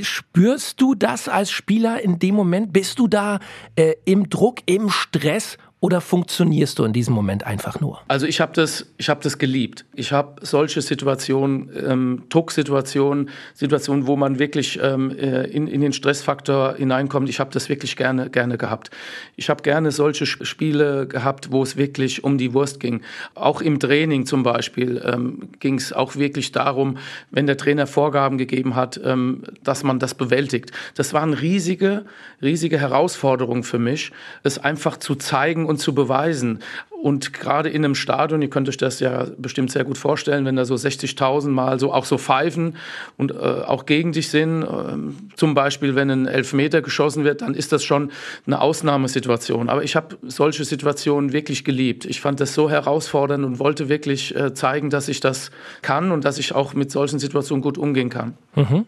Spürst 0.00 0.80
du 0.80 0.94
das 0.94 1.28
als 1.28 1.50
Spieler 1.50 2.02
in 2.02 2.18
dem 2.18 2.34
Moment? 2.34 2.72
Bist 2.72 2.98
du 2.98 3.06
da 3.06 3.38
äh, 3.76 3.94
im 4.06 4.30
Druck, 4.30 4.60
im 4.66 4.88
Stress 4.88 5.58
oder 5.84 6.00
funktionierst 6.00 6.78
du 6.78 6.84
in 6.84 6.94
diesem 6.94 7.12
Moment 7.12 7.44
einfach 7.44 7.78
nur? 7.78 8.00
Also 8.08 8.24
ich 8.24 8.40
habe 8.40 8.54
das, 8.54 8.86
ich 8.96 9.04
das 9.04 9.36
geliebt. 9.36 9.84
Ich 9.92 10.12
habe 10.12 10.40
solche 10.40 10.80
Situationen, 10.80 11.68
ähm, 11.86 12.22
Drucksituationen, 12.30 13.28
Situationen, 13.52 14.06
wo 14.06 14.16
man 14.16 14.38
wirklich 14.38 14.80
ähm, 14.82 15.10
äh, 15.10 15.42
in, 15.42 15.66
in 15.66 15.82
den 15.82 15.92
Stressfaktor 15.92 16.76
hineinkommt. 16.76 17.28
Ich 17.28 17.38
habe 17.38 17.50
das 17.52 17.68
wirklich 17.68 17.96
gerne, 17.96 18.30
gerne 18.30 18.56
gehabt. 18.56 18.92
Ich 19.36 19.50
habe 19.50 19.62
gerne 19.62 19.90
solche 19.90 20.24
Spiele 20.24 21.06
gehabt, 21.06 21.52
wo 21.52 21.62
es 21.62 21.76
wirklich 21.76 22.24
um 22.24 22.38
die 22.38 22.54
Wurst 22.54 22.80
ging. 22.80 23.02
Auch 23.34 23.60
im 23.60 23.78
Training 23.78 24.24
zum 24.24 24.42
Beispiel 24.42 25.02
ähm, 25.04 25.50
ging 25.60 25.74
es 25.74 25.92
auch 25.92 26.16
wirklich 26.16 26.50
darum, 26.52 26.96
wenn 27.30 27.46
der 27.46 27.58
Trainer 27.58 27.86
Vorgaben 27.86 28.38
gegeben 28.38 28.74
hat, 28.74 28.98
ähm, 29.04 29.42
dass 29.62 29.82
man 29.82 29.98
das 29.98 30.14
bewältigt. 30.14 30.70
Das 30.94 31.12
waren 31.12 31.34
riesige, 31.34 32.06
riesige 32.40 32.80
Herausforderungen 32.80 33.64
für 33.64 33.78
mich, 33.78 34.12
es 34.44 34.58
einfach 34.58 34.96
zu 34.96 35.14
zeigen 35.14 35.66
und 35.73 35.73
und 35.74 35.78
zu 35.78 35.94
beweisen. 35.94 36.60
Und 37.02 37.34
gerade 37.34 37.68
in 37.68 37.84
einem 37.84 37.94
Stadion, 37.94 38.40
ihr 38.40 38.48
könnt 38.48 38.66
euch 38.68 38.78
das 38.78 38.98
ja 38.98 39.26
bestimmt 39.36 39.70
sehr 39.70 39.84
gut 39.84 39.98
vorstellen, 39.98 40.46
wenn 40.46 40.56
da 40.56 40.64
so 40.64 40.74
60.000 40.74 41.48
Mal 41.48 41.78
so 41.78 41.92
auch 41.92 42.06
so 42.06 42.16
pfeifen 42.16 42.76
und 43.18 43.32
äh, 43.32 43.34
auch 43.34 43.84
gegen 43.84 44.12
dich 44.12 44.30
sind, 44.30 44.62
äh, 44.62 45.36
zum 45.36 45.52
Beispiel 45.52 45.96
wenn 45.96 46.08
ein 46.10 46.26
Elfmeter 46.26 46.80
geschossen 46.80 47.24
wird, 47.24 47.42
dann 47.42 47.52
ist 47.52 47.72
das 47.72 47.84
schon 47.84 48.10
eine 48.46 48.60
Ausnahmesituation. 48.60 49.68
Aber 49.68 49.84
ich 49.84 49.96
habe 49.96 50.16
solche 50.22 50.64
Situationen 50.64 51.34
wirklich 51.34 51.64
geliebt. 51.64 52.06
Ich 52.06 52.22
fand 52.22 52.40
das 52.40 52.54
so 52.54 52.70
herausfordernd 52.70 53.44
und 53.44 53.58
wollte 53.58 53.90
wirklich 53.90 54.34
äh, 54.34 54.54
zeigen, 54.54 54.88
dass 54.88 55.08
ich 55.08 55.20
das 55.20 55.50
kann 55.82 56.10
und 56.10 56.24
dass 56.24 56.38
ich 56.38 56.54
auch 56.54 56.72
mit 56.72 56.90
solchen 56.90 57.18
Situationen 57.18 57.60
gut 57.60 57.76
umgehen 57.76 58.08
kann. 58.08 58.34
Mhm. 58.54 58.86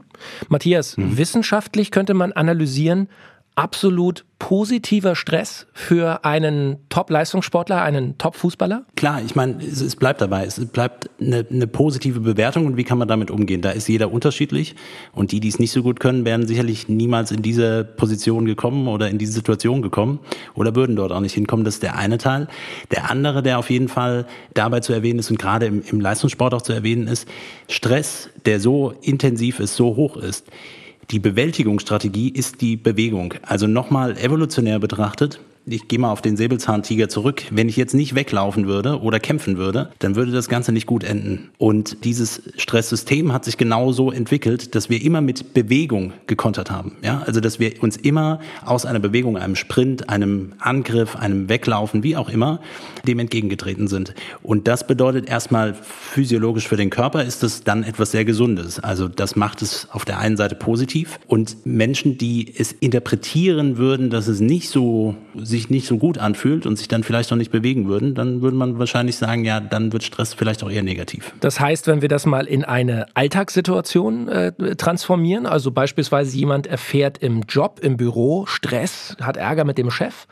Matthias, 0.48 0.96
mhm. 0.96 1.18
wissenschaftlich 1.18 1.90
könnte 1.90 2.14
man 2.14 2.32
analysieren, 2.32 3.08
absolut 3.56 4.26
positiver 4.38 5.16
Stress 5.16 5.66
für 5.72 6.26
einen 6.26 6.76
Top-Leistungssportler, 6.90 7.80
einen 7.80 8.18
Top-Fußballer? 8.18 8.84
Klar, 8.94 9.22
ich 9.24 9.34
meine, 9.34 9.56
es, 9.62 9.80
es, 9.80 9.96
bleibt 9.96 10.20
dabei. 10.20 10.44
Es 10.44 10.64
bleibt 10.66 11.08
eine, 11.18 11.46
eine, 11.50 11.66
positive 11.66 12.20
Bewertung 12.20 12.66
und 12.66 12.76
wie 12.76 12.84
kann 12.84 12.98
man 12.98 13.08
damit 13.08 13.30
umgehen? 13.30 13.62
Da 13.62 13.70
ist 13.70 13.88
jeder 13.88 14.12
unterschiedlich 14.12 14.76
und 15.12 15.32
die, 15.32 15.40
die 15.40 15.48
es 15.48 15.58
nicht 15.58 15.72
so 15.72 15.82
gut 15.82 16.00
können, 16.00 16.26
wären 16.26 16.46
sicherlich 16.46 16.86
niemals 16.88 17.32
in 17.32 17.40
diese 17.40 17.82
Position 17.82 18.44
gekommen 18.44 18.88
oder 18.88 19.08
in 19.08 19.16
diese 19.16 19.32
Situation 19.32 19.80
gekommen 19.80 20.20
oder 20.54 20.76
würden 20.76 20.94
dort 20.94 21.12
auch 21.12 21.20
nicht 21.20 21.34
hinkommen. 21.34 21.64
Das 21.64 21.74
ist 21.74 21.82
der 21.82 21.96
eine 21.96 22.18
Teil. 22.18 22.48
Der 22.90 23.10
andere, 23.10 23.42
der 23.42 23.58
auf 23.58 23.70
jeden 23.70 23.88
Fall 23.88 24.26
dabei 24.52 24.80
zu 24.80 24.92
erwähnen 24.92 25.18
ist 25.18 25.30
und 25.30 25.38
gerade 25.38 25.64
im, 25.64 25.82
im 25.82 26.00
Leistungssport 26.00 26.52
auch 26.52 26.62
zu 26.62 26.74
erwähnen 26.74 27.08
ist, 27.08 27.26
Stress, 27.68 28.28
der 28.44 28.60
so 28.60 28.92
intensiv 29.00 29.60
ist, 29.60 29.76
so 29.76 29.96
hoch 29.96 30.18
ist, 30.18 30.44
die 31.10 31.18
Bewältigungsstrategie 31.18 32.30
ist 32.30 32.60
die 32.60 32.76
Bewegung. 32.76 33.34
Also 33.42 33.66
nochmal 33.66 34.18
evolutionär 34.18 34.78
betrachtet, 34.78 35.40
ich 35.68 35.88
gehe 35.88 35.98
mal 35.98 36.12
auf 36.12 36.22
den 36.22 36.36
Säbelzahntiger 36.36 37.08
zurück. 37.08 37.42
Wenn 37.50 37.68
ich 37.68 37.76
jetzt 37.76 37.92
nicht 37.92 38.14
weglaufen 38.14 38.68
würde 38.68 39.00
oder 39.00 39.18
kämpfen 39.18 39.56
würde, 39.56 39.90
dann 39.98 40.14
würde 40.14 40.30
das 40.30 40.48
Ganze 40.48 40.70
nicht 40.70 40.86
gut 40.86 41.02
enden. 41.02 41.50
Und 41.58 42.04
dieses 42.04 42.42
Stresssystem 42.56 43.32
hat 43.32 43.44
sich 43.44 43.56
genauso 43.56 44.12
entwickelt, 44.12 44.76
dass 44.76 44.90
wir 44.90 45.02
immer 45.02 45.20
mit 45.20 45.54
Bewegung 45.54 46.12
gekontert 46.28 46.70
haben. 46.70 46.92
Ja, 47.02 47.22
also 47.26 47.40
dass 47.40 47.58
wir 47.58 47.82
uns 47.82 47.96
immer 47.96 48.38
aus 48.64 48.86
einer 48.86 49.00
Bewegung, 49.00 49.36
einem 49.36 49.56
Sprint, 49.56 50.08
einem 50.08 50.52
Angriff, 50.60 51.16
einem 51.16 51.48
Weglaufen, 51.48 52.04
wie 52.04 52.16
auch 52.16 52.28
immer, 52.28 52.60
dem 53.06 53.18
entgegengetreten 53.18 53.88
sind. 53.88 54.14
Und 54.44 54.68
das 54.68 54.86
bedeutet 54.86 55.28
erstmal 55.28 55.74
physiologisch 55.74 56.68
für 56.68 56.76
den 56.76 56.90
Körper 56.90 57.24
ist 57.24 57.42
es 57.42 57.64
dann 57.64 57.82
etwas 57.82 58.12
sehr 58.12 58.24
Gesundes. 58.24 58.78
Also 58.78 59.08
das 59.08 59.34
macht 59.34 59.62
es 59.62 59.88
auf 59.90 60.04
der 60.04 60.18
einen 60.18 60.36
Seite 60.36 60.54
positiv 60.54 61.18
und 61.26 61.66
Menschen, 61.66 62.18
die 62.18 62.54
es 62.56 62.70
interpretieren 62.72 63.78
würden, 63.78 64.10
dass 64.10 64.28
es 64.28 64.40
nicht 64.40 64.68
so 64.68 65.16
sich 65.56 65.70
nicht 65.70 65.86
so 65.86 65.98
gut 65.98 66.18
anfühlt 66.18 66.66
und 66.66 66.76
sich 66.76 66.88
dann 66.88 67.02
vielleicht 67.02 67.30
noch 67.30 67.38
nicht 67.38 67.50
bewegen 67.50 67.88
würden, 67.88 68.14
dann 68.14 68.42
würde 68.42 68.56
man 68.56 68.78
wahrscheinlich 68.78 69.16
sagen, 69.16 69.44
ja, 69.44 69.60
dann 69.60 69.92
wird 69.92 70.02
Stress 70.02 70.34
vielleicht 70.34 70.62
auch 70.62 70.70
eher 70.70 70.82
negativ. 70.82 71.32
Das 71.40 71.58
heißt, 71.58 71.86
wenn 71.86 72.02
wir 72.02 72.08
das 72.08 72.26
mal 72.26 72.46
in 72.46 72.64
eine 72.64 73.06
Alltagssituation 73.14 74.28
äh, 74.28 74.52
transformieren, 74.76 75.46
also 75.46 75.70
beispielsweise 75.70 76.36
jemand 76.36 76.66
erfährt 76.66 77.18
im 77.18 77.42
Job, 77.48 77.80
im 77.82 77.96
Büro 77.96 78.46
Stress, 78.46 79.16
hat 79.20 79.36
Ärger 79.36 79.64
mit 79.64 79.78
dem 79.78 79.90
Chef, 79.90 80.26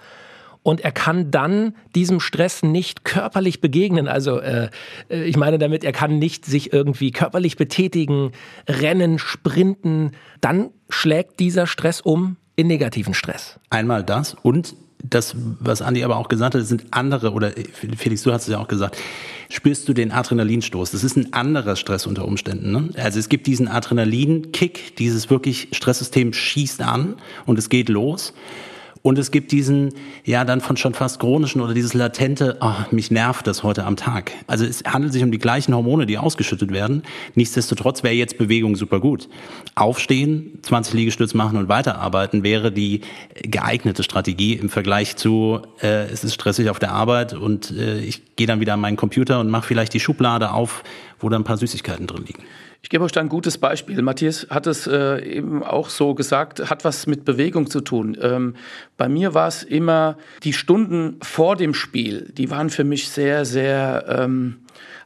und 0.62 0.80
er 0.80 0.92
kann 0.92 1.30
dann 1.30 1.74
diesem 1.94 2.20
Stress 2.20 2.62
nicht 2.62 3.04
körperlich 3.04 3.60
begegnen. 3.60 4.08
Also 4.08 4.40
äh, 4.40 4.70
äh 5.10 5.24
ich 5.24 5.36
meine 5.36 5.58
damit, 5.58 5.84
er 5.84 5.92
kann 5.92 6.18
nicht 6.18 6.46
sich 6.46 6.72
irgendwie 6.72 7.12
körperlich 7.12 7.56
betätigen, 7.56 8.32
rennen, 8.66 9.18
sprinten. 9.18 10.12
Dann 10.40 10.70
schlägt 10.88 11.38
dieser 11.38 11.66
Stress 11.66 12.00
um 12.00 12.38
in 12.56 12.66
negativen 12.66 13.12
Stress. 13.12 13.60
Einmal 13.68 14.04
das 14.04 14.34
und 14.42 14.74
das, 15.08 15.34
was 15.60 15.82
Andi 15.82 16.02
aber 16.02 16.16
auch 16.16 16.28
gesagt 16.28 16.54
hat, 16.54 16.64
sind 16.66 16.86
andere, 16.90 17.32
oder 17.32 17.52
Felix, 17.96 18.22
du 18.22 18.32
hast 18.32 18.42
es 18.42 18.48
ja 18.48 18.58
auch 18.58 18.68
gesagt, 18.68 18.96
spürst 19.50 19.88
du 19.88 19.92
den 19.92 20.10
Adrenalinstoß. 20.10 20.90
Das 20.90 21.04
ist 21.04 21.16
ein 21.16 21.32
anderer 21.32 21.76
Stress 21.76 22.06
unter 22.06 22.24
Umständen. 22.24 22.72
Ne? 22.72 22.88
Also 22.96 23.18
es 23.18 23.28
gibt 23.28 23.46
diesen 23.46 23.68
Adrenalinkick, 23.68 24.96
dieses 24.96 25.28
wirklich 25.28 25.68
Stresssystem 25.72 26.32
schießt 26.32 26.80
an 26.80 27.16
und 27.44 27.58
es 27.58 27.68
geht 27.68 27.88
los. 27.88 28.32
Und 29.06 29.18
es 29.18 29.30
gibt 29.30 29.52
diesen, 29.52 29.92
ja, 30.24 30.46
dann 30.46 30.62
von 30.62 30.78
schon 30.78 30.94
fast 30.94 31.20
chronischen 31.20 31.60
oder 31.60 31.74
dieses 31.74 31.92
latente, 31.92 32.56
ach, 32.60 32.90
mich 32.90 33.10
nervt 33.10 33.46
das 33.46 33.62
heute 33.62 33.84
am 33.84 33.96
Tag. 33.96 34.32
Also 34.46 34.64
es 34.64 34.82
handelt 34.84 35.12
sich 35.12 35.22
um 35.22 35.30
die 35.30 35.36
gleichen 35.36 35.74
Hormone, 35.74 36.06
die 36.06 36.16
ausgeschüttet 36.16 36.72
werden. 36.72 37.02
Nichtsdestotrotz 37.34 38.02
wäre 38.02 38.14
jetzt 38.14 38.38
Bewegung 38.38 38.76
super 38.76 39.00
gut. 39.00 39.28
Aufstehen, 39.74 40.58
20 40.62 40.94
Liegestütz 40.94 41.34
machen 41.34 41.58
und 41.58 41.68
weiterarbeiten 41.68 42.44
wäre 42.44 42.72
die 42.72 43.02
geeignete 43.42 44.04
Strategie 44.04 44.54
im 44.54 44.70
Vergleich 44.70 45.16
zu, 45.16 45.60
äh, 45.82 46.06
es 46.06 46.24
ist 46.24 46.32
stressig 46.32 46.70
auf 46.70 46.78
der 46.78 46.92
Arbeit 46.92 47.34
und 47.34 47.72
äh, 47.72 47.98
ich 47.98 48.36
gehe 48.36 48.46
dann 48.46 48.60
wieder 48.60 48.72
an 48.72 48.80
meinen 48.80 48.96
Computer 48.96 49.38
und 49.38 49.50
mache 49.50 49.66
vielleicht 49.66 49.92
die 49.92 50.00
Schublade 50.00 50.50
auf, 50.52 50.82
wo 51.20 51.28
da 51.28 51.36
ein 51.36 51.44
paar 51.44 51.58
Süßigkeiten 51.58 52.06
drin 52.06 52.24
liegen. 52.24 52.42
Ich 52.84 52.90
gebe 52.90 53.02
euch 53.02 53.12
da 53.12 53.22
ein 53.22 53.30
gutes 53.30 53.56
Beispiel. 53.56 54.02
Matthias 54.02 54.46
hat 54.50 54.66
es 54.66 54.86
äh, 54.86 55.24
eben 55.24 55.62
auch 55.62 55.88
so 55.88 56.14
gesagt, 56.14 56.68
hat 56.68 56.84
was 56.84 57.06
mit 57.06 57.24
Bewegung 57.24 57.70
zu 57.70 57.80
tun. 57.80 58.14
Ähm, 58.20 58.56
bei 58.98 59.08
mir 59.08 59.32
war 59.32 59.48
es 59.48 59.62
immer 59.62 60.18
die 60.42 60.52
Stunden 60.52 61.16
vor 61.22 61.56
dem 61.56 61.72
Spiel, 61.72 62.30
die 62.36 62.50
waren 62.50 62.68
für 62.68 62.84
mich 62.84 63.08
sehr, 63.08 63.46
sehr... 63.46 64.04
Ähm, 64.06 64.56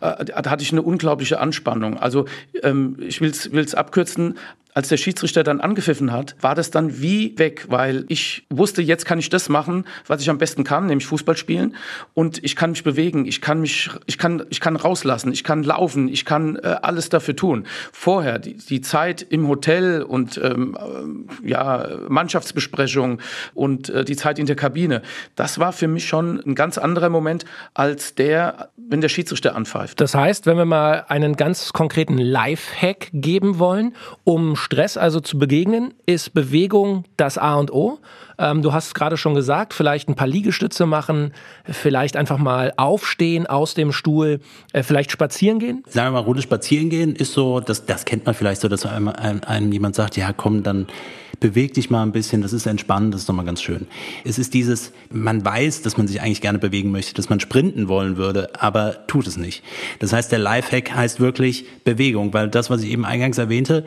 äh, 0.01 0.25
da 0.25 0.51
hatte 0.51 0.65
ich 0.65 0.73
eine 0.73 0.83
unglaubliche 0.83 1.39
Anspannung. 1.39 1.97
Also 1.99 2.25
ähm, 2.65 2.97
ich 2.99 3.21
will 3.21 3.31
es 3.31 3.75
abkürzen, 3.77 4.37
als 4.79 4.87
der 4.87 4.97
Schiedsrichter 4.97 5.43
dann 5.43 5.61
angepfiffen 5.61 6.13
hat, 6.13 6.37
war 6.41 6.55
das 6.55 6.71
dann 6.71 7.01
wie 7.03 7.37
weg, 7.37 7.67
weil 7.69 8.05
ich 8.07 8.47
wusste, 8.49 8.81
jetzt 8.81 9.07
kann 9.07 9.19
ich 9.19 9.29
das 9.29 9.49
machen, 9.49 9.85
was 10.07 10.23
ich 10.23 10.31
am 10.31 10.39
besten 10.39 10.63
kann, 10.63 10.87
nämlich 10.87 11.05
Fußball 11.05 11.37
spielen 11.37 11.75
und 12.15 12.45
ich 12.45 12.55
kann 12.55 12.71
mich 12.71 12.85
bewegen, 12.85 13.27
ich 13.27 13.41
kann 13.41 13.61
mich, 13.61 13.91
ich 14.07 14.19
kann, 14.19 14.47
ich 14.51 14.61
kann 14.61 14.77
rauslassen, 14.77 15.33
ich 15.33 15.43
kann 15.43 15.65
laufen, 15.65 16.07
ich 16.07 16.25
kann 16.25 16.55
äh, 16.55 16.77
alles 16.81 17.09
dafür 17.09 17.35
tun. 17.35 17.65
Vorher 17.91 18.39
die, 18.39 18.55
die 18.55 18.81
Zeit 18.81 19.21
im 19.29 19.49
Hotel 19.49 20.01
und 20.03 20.41
ähm, 20.45 20.79
äh, 21.45 21.51
ja 21.51 21.89
Mannschaftsbesprechung 22.07 23.19
und 23.55 23.89
äh, 23.89 24.05
die 24.05 24.15
Zeit 24.15 24.39
in 24.39 24.47
der 24.47 24.55
Kabine, 24.55 25.03
das 25.35 25.59
war 25.59 25.73
für 25.73 25.89
mich 25.89 26.07
schon 26.07 26.41
ein 26.47 26.55
ganz 26.55 26.79
anderer 26.79 27.09
Moment 27.09 27.45
als 27.75 28.15
der, 28.15 28.69
wenn 28.77 29.01
der 29.01 29.09
Schiedsrichter 29.09 29.57
anpfeift. 29.57 30.01
Das 30.01 30.15
heißt, 30.15 30.47
wenn 30.47 30.57
wir 30.57 30.67
mal 30.67 31.05
einen 31.09 31.35
ganz 31.35 31.73
konkreten 31.73 32.17
Lifehack 32.17 33.09
geben 33.13 33.59
wollen, 33.59 33.97
um 34.23 34.55
Stress 34.69 34.99
also 34.99 35.21
zu 35.21 35.39
begegnen, 35.39 35.95
ist 36.05 36.35
Bewegung 36.35 37.05
das 37.17 37.39
A 37.39 37.55
und 37.55 37.73
O. 37.73 38.01
Ähm, 38.39 38.63
du 38.63 38.73
hast 38.73 38.89
es 38.89 38.95
gerade 38.95 39.17
schon 39.17 39.35
gesagt, 39.35 39.75
vielleicht 39.75 40.09
ein 40.09 40.15
paar 40.15 40.29
Liegestütze 40.29 40.87
machen, 40.87 41.33
vielleicht 41.65 42.17
einfach 42.17 42.39
mal 42.39 42.73
aufstehen 42.77 43.47
aus 43.47 43.75
dem 43.75 43.93
Stuhl, 43.93 44.41
äh, 44.73 44.83
vielleicht 44.83 45.11
spazieren 45.11 45.59
gehen. 45.59 45.83
Sagen 45.89 46.09
wir 46.09 46.21
mal, 46.21 46.27
Runde 46.27 46.43
spazieren 46.43 46.91
gehen 46.91 47.15
ist 47.15 47.33
so, 47.33 47.61
das, 47.61 47.87
das 47.87 48.05
kennt 48.05 48.27
man 48.27 48.35
vielleicht 48.35 48.61
so, 48.61 48.69
dass 48.69 48.87
einem, 48.87 49.09
einem, 49.09 49.41
einem 49.45 49.73
jemand 49.73 49.95
sagt, 49.95 50.17
ja 50.17 50.33
komm, 50.33 50.63
dann 50.63 50.87
beweg 51.41 51.75
dich 51.75 51.91
mal 51.91 52.03
ein 52.03 52.13
bisschen, 52.13 52.43
das 52.43 52.53
ist 52.53 52.67
entspannend, 52.67 53.15
das 53.15 53.23
ist 53.23 53.29
nochmal 53.29 53.45
ganz 53.45 53.63
schön. 53.63 53.87
Es 54.25 54.39
ist 54.39 54.55
dieses, 54.55 54.93
man 55.11 55.45
weiß, 55.45 55.83
dass 55.83 55.97
man 55.97 56.07
sich 56.07 56.21
eigentlich 56.21 56.41
gerne 56.41 56.59
bewegen 56.59 56.91
möchte, 56.91 57.15
dass 57.15 57.29
man 57.29 57.41
sprinten 57.41 57.89
wollen 57.89 58.17
würde, 58.17 58.51
aber 58.59 59.07
tut 59.07 59.27
es 59.27 59.37
nicht. 59.37 59.63
Das 60.01 60.13
heißt, 60.13 60.33
der 60.33 60.39
Lifehack 60.39 60.95
heißt 60.95 61.21
wirklich 61.21 61.65
Bewegung, 61.85 62.33
weil 62.35 62.49
das, 62.49 62.71
was 62.71 62.83
ich 62.83 62.91
eben 62.91 63.05
eingangs 63.05 63.39
erwähnte, 63.39 63.85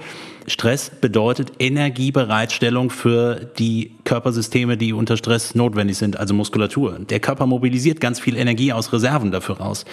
Stress 0.48 0.92
bedeutet 1.02 1.52
Energiebereitstellung 1.60 2.90
für 2.90 3.52
die 3.60 3.92
Körpersysteme, 4.06 4.41
die 4.50 4.94
unter 4.94 5.18
Stress 5.18 5.56
notwendig 5.56 5.98
sind, 5.98 6.18
also 6.18 6.34
Muskulatur. 6.34 6.98
Der 7.10 7.20
Körper 7.20 7.46
mobilisiert 7.46 8.00
ganz 8.00 8.20
viel 8.20 8.36
Energie 8.36 8.74
aus 8.74 8.92
Reserven 8.92 9.32
dafür 9.32 9.58
raus. 9.58 9.86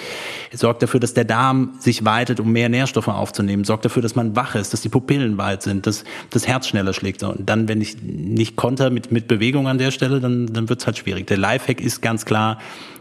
Es 0.50 0.60
sorgt 0.60 0.82
dafür, 0.82 1.00
dass 1.00 1.14
der 1.14 1.24
Darm 1.24 1.74
sich 1.78 2.04
weitet, 2.04 2.40
um 2.40 2.50
mehr 2.52 2.68
Nährstoffe 2.68 3.08
aufzunehmen. 3.08 3.64
Sorgt 3.64 3.84
dafür, 3.84 4.02
dass 4.02 4.14
man 4.14 4.36
wach 4.36 4.54
ist, 4.54 4.72
dass 4.72 4.80
die 4.80 4.88
Pupillen 4.88 5.38
weit 5.38 5.62
sind, 5.62 5.86
dass 5.86 6.04
das 6.30 6.46
Herz 6.46 6.68
schneller 6.68 6.92
schlägt. 6.92 7.22
Und 7.22 7.48
dann, 7.48 7.68
wenn 7.68 7.80
ich 7.80 8.02
nicht 8.02 8.56
konter 8.56 8.90
mit, 8.90 9.12
mit 9.12 9.28
Bewegung 9.28 9.68
an 9.68 9.78
der 9.78 9.90
Stelle, 9.90 10.20
dann, 10.20 10.46
dann 10.46 10.68
wird 10.68 10.80
es 10.80 10.86
halt 10.86 10.98
schwierig. 10.98 11.26
Der 11.26 11.36
Lifehack 11.36 11.80
ist 11.80 12.00
ganz 12.00 12.24
klar 12.24 12.58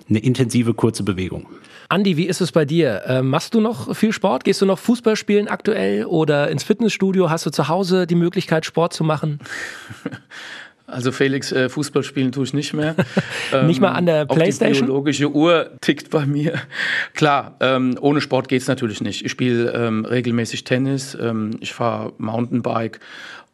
eine 0.09 0.19
intensive, 0.19 0.73
kurze 0.73 1.03
Bewegung. 1.03 1.47
Andi, 1.89 2.17
wie 2.17 2.25
ist 2.25 2.41
es 2.41 2.51
bei 2.51 2.65
dir? 2.65 3.03
Äh, 3.05 3.21
machst 3.21 3.53
du 3.53 3.61
noch 3.61 3.95
viel 3.95 4.11
Sport? 4.11 4.43
Gehst 4.43 4.61
du 4.61 4.65
noch 4.65 4.77
Fußball 4.77 5.15
spielen 5.15 5.47
aktuell 5.47 6.03
oder 6.05 6.49
ins 6.49 6.63
Fitnessstudio? 6.63 7.29
Hast 7.29 7.45
du 7.45 7.49
zu 7.49 7.69
Hause 7.69 8.05
die 8.05 8.15
Möglichkeit, 8.15 8.65
Sport 8.65 8.93
zu 8.93 9.05
machen? 9.05 9.39
Also 10.89 11.11
Felix, 11.11 11.51
äh, 11.51 11.67
Fußball 11.67 12.01
spielen 12.01 12.31
tue 12.31 12.45
ich 12.45 12.53
nicht 12.53 12.73
mehr. 12.73 12.95
nicht 13.65 13.81
mal 13.81 13.91
an 13.91 14.05
der 14.05 14.21
ähm, 14.21 14.27
Playstation? 14.29 14.73
Die 14.73 14.85
biologische 14.85 15.29
Uhr 15.29 15.71
tickt 15.81 16.09
bei 16.09 16.25
mir. 16.25 16.53
Klar, 17.13 17.57
ähm, 17.59 17.97
ohne 17.99 18.21
Sport 18.21 18.47
geht's 18.47 18.67
natürlich 18.67 19.01
nicht. 19.01 19.25
Ich 19.25 19.31
spiele 19.31 19.73
ähm, 19.73 20.05
regelmäßig 20.05 20.63
Tennis, 20.63 21.17
ähm, 21.19 21.57
ich 21.59 21.73
fahre 21.73 22.13
Mountainbike 22.17 23.01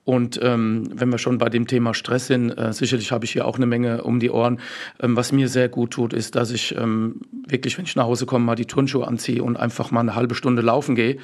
Und 0.05 0.37
ähm, 0.43 0.89
wenn 0.93 1.09
wir 1.09 1.17
schon 1.17 1.37
bei 1.37 1.47
dem 1.47 1.65
Thema 1.65 1.93
Stress 1.93 2.27
sind, 2.27 2.51
äh, 2.51 2.73
sicherlich 2.73 3.11
habe 3.13 3.23
ich 3.23 3.31
hier 3.31 3.47
auch 3.47 3.55
eine 3.55 3.65
Menge 3.65 4.03
um 4.03 4.19
die 4.19 4.29
Ohren. 4.29 4.59
Ähm, 5.01 5.15
was 5.15 5.31
mir 5.31 5.47
sehr 5.47 5.69
gut 5.69 5.91
tut, 5.91 6.11
ist, 6.11 6.35
dass 6.35 6.51
ich 6.51 6.75
ähm, 6.75 7.21
wirklich, 7.47 7.77
wenn 7.77 7.85
ich 7.85 7.95
nach 7.95 8.03
Hause 8.05 8.25
komme, 8.25 8.43
mal 8.43 8.55
die 8.55 8.65
Turnschuhe 8.65 9.07
anziehe 9.07 9.41
und 9.41 9.55
einfach 9.55 9.91
mal 9.91 10.01
eine 10.01 10.15
halbe 10.15 10.35
Stunde 10.35 10.61
laufen 10.61 10.95
gehe. 10.95 11.17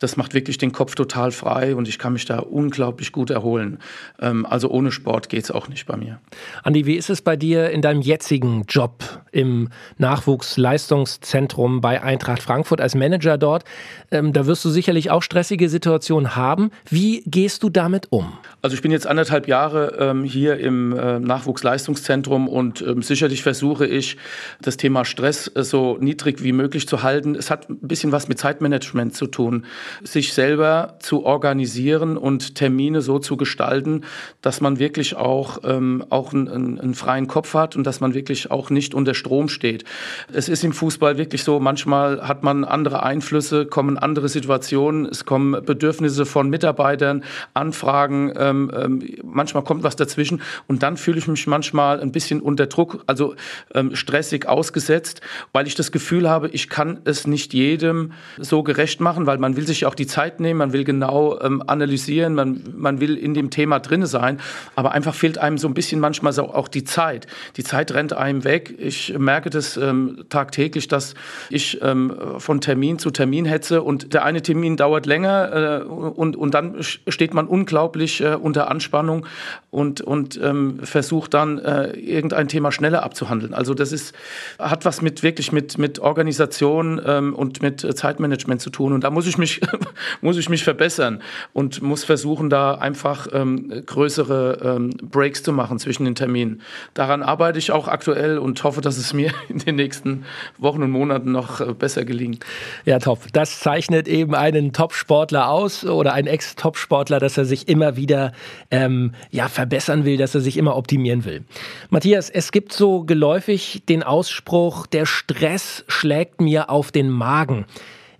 Das 0.00 0.16
macht 0.16 0.34
wirklich 0.34 0.58
den 0.58 0.72
Kopf 0.72 0.96
total 0.96 1.30
frei 1.30 1.76
und 1.76 1.86
ich 1.86 1.98
kann 1.98 2.12
mich 2.12 2.24
da 2.24 2.40
unglaublich 2.40 3.12
gut 3.12 3.30
erholen. 3.30 3.78
Ähm, 4.20 4.46
also 4.46 4.68
ohne 4.68 4.90
Sport 4.90 5.28
geht 5.28 5.44
es 5.44 5.50
auch 5.52 5.68
nicht 5.68 5.86
bei 5.86 5.96
mir. 5.96 6.18
Andi, 6.64 6.86
wie 6.86 6.96
ist 6.96 7.10
es 7.10 7.22
bei 7.22 7.36
dir 7.36 7.70
in 7.70 7.82
deinem 7.82 8.00
jetzigen 8.00 8.64
Job 8.68 9.04
im 9.30 9.68
Nachwuchsleistungszentrum 9.98 11.80
bei 11.80 12.02
Eintracht 12.02 12.42
Frankfurt 12.42 12.80
als 12.80 12.96
Manager 12.96 13.38
dort? 13.38 13.64
Ähm, 14.10 14.32
da 14.32 14.46
wirst 14.46 14.64
du 14.64 14.70
sicherlich 14.70 15.12
auch 15.12 15.22
stressige 15.22 15.68
Situationen 15.68 16.34
haben. 16.34 16.70
Wie 16.90 17.22
gehst 17.26 17.62
du 17.62 17.70
damit 17.70 18.08
um? 18.10 18.23
Also 18.64 18.76
ich 18.76 18.80
bin 18.80 18.92
jetzt 18.92 19.06
anderthalb 19.06 19.46
Jahre 19.46 19.96
ähm, 19.98 20.24
hier 20.24 20.56
im 20.56 20.96
äh, 20.96 21.20
Nachwuchsleistungszentrum 21.20 22.48
und 22.48 22.80
ähm, 22.80 23.02
sicherlich 23.02 23.42
versuche 23.42 23.86
ich, 23.86 24.16
das 24.62 24.78
Thema 24.78 25.04
Stress 25.04 25.52
äh, 25.54 25.62
so 25.62 25.98
niedrig 26.00 26.42
wie 26.42 26.52
möglich 26.52 26.88
zu 26.88 27.02
halten. 27.02 27.34
Es 27.34 27.50
hat 27.50 27.68
ein 27.68 27.76
bisschen 27.82 28.10
was 28.10 28.26
mit 28.26 28.38
Zeitmanagement 28.38 29.14
zu 29.14 29.26
tun, 29.26 29.66
sich 30.02 30.32
selber 30.32 30.96
zu 31.00 31.26
organisieren 31.26 32.16
und 32.16 32.54
Termine 32.54 33.02
so 33.02 33.18
zu 33.18 33.36
gestalten, 33.36 34.00
dass 34.40 34.62
man 34.62 34.78
wirklich 34.78 35.14
auch, 35.14 35.58
ähm, 35.64 36.02
auch 36.08 36.32
einen, 36.32 36.80
einen 36.80 36.94
freien 36.94 37.26
Kopf 37.26 37.52
hat 37.52 37.76
und 37.76 37.84
dass 37.84 38.00
man 38.00 38.14
wirklich 38.14 38.50
auch 38.50 38.70
nicht 38.70 38.94
unter 38.94 39.12
Strom 39.12 39.50
steht. 39.50 39.84
Es 40.32 40.48
ist 40.48 40.64
im 40.64 40.72
Fußball 40.72 41.18
wirklich 41.18 41.44
so, 41.44 41.60
manchmal 41.60 42.26
hat 42.26 42.42
man 42.42 42.64
andere 42.64 43.02
Einflüsse, 43.02 43.66
kommen 43.66 43.98
andere 43.98 44.30
Situationen, 44.30 45.04
es 45.04 45.26
kommen 45.26 45.62
Bedürfnisse 45.66 46.24
von 46.24 46.48
Mitarbeitern, 46.48 47.24
Anfragen, 47.52 48.13
sagen, 48.14 48.32
ähm, 48.36 48.70
ähm, 48.74 49.02
manchmal 49.22 49.64
kommt 49.64 49.82
was 49.82 49.96
dazwischen 49.96 50.40
und 50.66 50.82
dann 50.82 50.96
fühle 50.96 51.18
ich 51.18 51.28
mich 51.28 51.46
manchmal 51.46 52.00
ein 52.00 52.12
bisschen 52.12 52.40
unter 52.40 52.66
Druck, 52.66 53.02
also 53.06 53.34
ähm, 53.74 53.94
stressig 53.94 54.46
ausgesetzt, 54.46 55.20
weil 55.52 55.66
ich 55.66 55.74
das 55.74 55.92
Gefühl 55.92 56.28
habe, 56.28 56.48
ich 56.48 56.68
kann 56.68 57.00
es 57.04 57.26
nicht 57.26 57.54
jedem 57.54 58.12
so 58.38 58.62
gerecht 58.62 59.00
machen, 59.00 59.26
weil 59.26 59.38
man 59.38 59.56
will 59.56 59.66
sich 59.66 59.86
auch 59.86 59.94
die 59.94 60.06
Zeit 60.06 60.40
nehmen, 60.40 60.58
man 60.58 60.72
will 60.72 60.84
genau 60.84 61.40
ähm, 61.40 61.62
analysieren, 61.66 62.34
man, 62.34 62.62
man 62.76 63.00
will 63.00 63.16
in 63.16 63.34
dem 63.34 63.50
Thema 63.50 63.80
drin 63.80 64.06
sein, 64.06 64.40
aber 64.76 64.92
einfach 64.92 65.14
fehlt 65.14 65.38
einem 65.38 65.58
so 65.58 65.68
ein 65.68 65.74
bisschen 65.74 66.00
manchmal 66.00 66.32
so 66.32 66.44
auch 66.54 66.68
die 66.68 66.84
Zeit. 66.84 67.26
Die 67.56 67.64
Zeit 67.64 67.92
rennt 67.92 68.12
einem 68.12 68.44
weg. 68.44 68.74
Ich 68.78 69.16
merke 69.18 69.50
das 69.50 69.76
ähm, 69.76 70.24
tagtäglich, 70.28 70.88
dass 70.88 71.14
ich 71.50 71.80
ähm, 71.82 72.14
von 72.38 72.60
Termin 72.60 72.98
zu 72.98 73.10
Termin 73.10 73.44
hetze 73.44 73.82
und 73.82 74.12
der 74.14 74.24
eine 74.24 74.42
Termin 74.42 74.76
dauert 74.76 75.06
länger 75.06 75.82
äh, 75.82 75.84
und, 75.84 76.36
und 76.36 76.54
dann 76.54 76.76
steht 76.80 77.34
man 77.34 77.46
unglaublich 77.46 78.03
natürlich 78.04 78.20
äh, 78.20 78.36
unter 78.36 78.70
Anspannung 78.70 79.26
und, 79.70 80.00
und 80.00 80.38
ähm, 80.42 80.78
versucht 80.82 81.34
dann 81.34 81.58
äh, 81.58 81.90
irgendein 81.92 82.48
Thema 82.48 82.70
schneller 82.70 83.02
abzuhandeln. 83.02 83.54
Also 83.54 83.74
das 83.74 83.92
ist, 83.92 84.14
hat 84.58 84.84
was 84.84 85.02
mit 85.02 85.22
wirklich 85.22 85.52
mit, 85.52 85.78
mit 85.78 85.98
Organisation 85.98 87.00
ähm, 87.04 87.34
und 87.34 87.62
mit 87.62 87.80
Zeitmanagement 87.80 88.60
zu 88.60 88.70
tun. 88.70 88.92
Und 88.92 89.04
da 89.04 89.10
muss 89.10 89.26
ich 89.26 89.38
mich, 89.38 89.60
muss 90.20 90.36
ich 90.36 90.48
mich 90.48 90.64
verbessern 90.64 91.22
und 91.52 91.82
muss 91.82 92.04
versuchen, 92.04 92.50
da 92.50 92.74
einfach 92.74 93.26
ähm, 93.32 93.82
größere 93.84 94.76
ähm, 94.76 94.90
Breaks 95.02 95.42
zu 95.42 95.52
machen 95.52 95.78
zwischen 95.78 96.04
den 96.04 96.14
Terminen. 96.14 96.60
Daran 96.94 97.22
arbeite 97.22 97.58
ich 97.58 97.72
auch 97.72 97.88
aktuell 97.88 98.38
und 98.38 98.62
hoffe, 98.62 98.80
dass 98.80 98.96
es 98.96 99.12
mir 99.12 99.32
in 99.48 99.58
den 99.58 99.76
nächsten 99.76 100.24
Wochen 100.58 100.82
und 100.82 100.90
Monaten 100.90 101.32
noch 101.32 101.60
äh, 101.60 101.72
besser 101.72 102.04
gelingt. 102.04 102.44
Ja, 102.84 102.98
top. 102.98 103.20
Das 103.32 103.60
zeichnet 103.60 104.06
eben 104.06 104.34
einen 104.34 104.72
Top-Sportler 104.72 105.48
aus 105.48 105.84
oder 105.84 106.12
einen 106.12 106.28
Ex-Top-Sportler, 106.28 107.18
dass 107.18 107.36
er 107.36 107.44
sich 107.44 107.68
immer 107.68 107.93
wieder 107.96 108.32
ähm, 108.70 109.12
ja, 109.30 109.48
verbessern 109.48 110.04
will, 110.04 110.16
dass 110.16 110.34
er 110.34 110.40
sich 110.40 110.56
immer 110.56 110.76
optimieren 110.76 111.24
will. 111.24 111.44
Matthias, 111.90 112.30
es 112.30 112.52
gibt 112.52 112.72
so 112.72 113.04
geläufig 113.04 113.82
den 113.88 114.02
Ausspruch, 114.02 114.86
der 114.86 115.06
Stress 115.06 115.84
schlägt 115.88 116.40
mir 116.40 116.70
auf 116.70 116.92
den 116.92 117.10
Magen. 117.10 117.66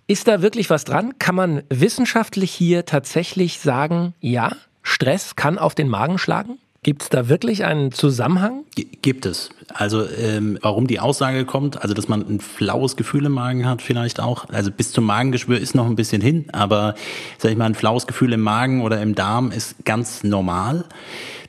Ist 0.07 0.27
da 0.27 0.41
wirklich 0.41 0.69
was 0.69 0.83
dran? 0.83 1.17
Kann 1.17 1.35
man 1.35 1.63
wissenschaftlich 1.69 2.51
hier 2.51 2.85
tatsächlich 2.85 3.59
sagen, 3.59 4.13
ja, 4.19 4.51
Stress 4.83 5.35
kann 5.35 5.57
auf 5.57 5.73
den 5.73 5.89
Magen 5.89 6.19
schlagen? 6.19 6.59
Gibt 6.85 7.01
es 7.01 7.09
da 7.09 7.29
wirklich 7.29 7.65
einen 7.65 7.91
Zusammenhang? 7.91 8.63
G 8.75 8.85
gibt 9.01 9.25
es. 9.25 9.49
Also 9.73 10.07
ähm, 10.07 10.59
warum 10.61 10.85
die 10.85 10.99
Aussage 10.99 11.43
kommt, 11.43 11.81
also 11.81 11.95
dass 11.95 12.07
man 12.07 12.21
ein 12.21 12.39
flaues 12.39 12.95
Gefühl 12.95 13.25
im 13.25 13.31
Magen 13.31 13.67
hat 13.67 13.81
vielleicht 13.81 14.19
auch. 14.19 14.47
Also 14.49 14.69
bis 14.69 14.91
zum 14.91 15.03
Magengeschwür 15.05 15.59
ist 15.59 15.73
noch 15.73 15.87
ein 15.87 15.95
bisschen 15.95 16.21
hin, 16.21 16.45
aber 16.51 16.93
sag 17.39 17.49
ich 17.49 17.57
mal, 17.57 17.65
ein 17.65 17.73
flaues 17.73 18.05
Gefühl 18.05 18.33
im 18.33 18.41
Magen 18.41 18.83
oder 18.83 19.01
im 19.01 19.15
Darm 19.15 19.49
ist 19.49 19.83
ganz 19.83 20.23
normal. 20.23 20.85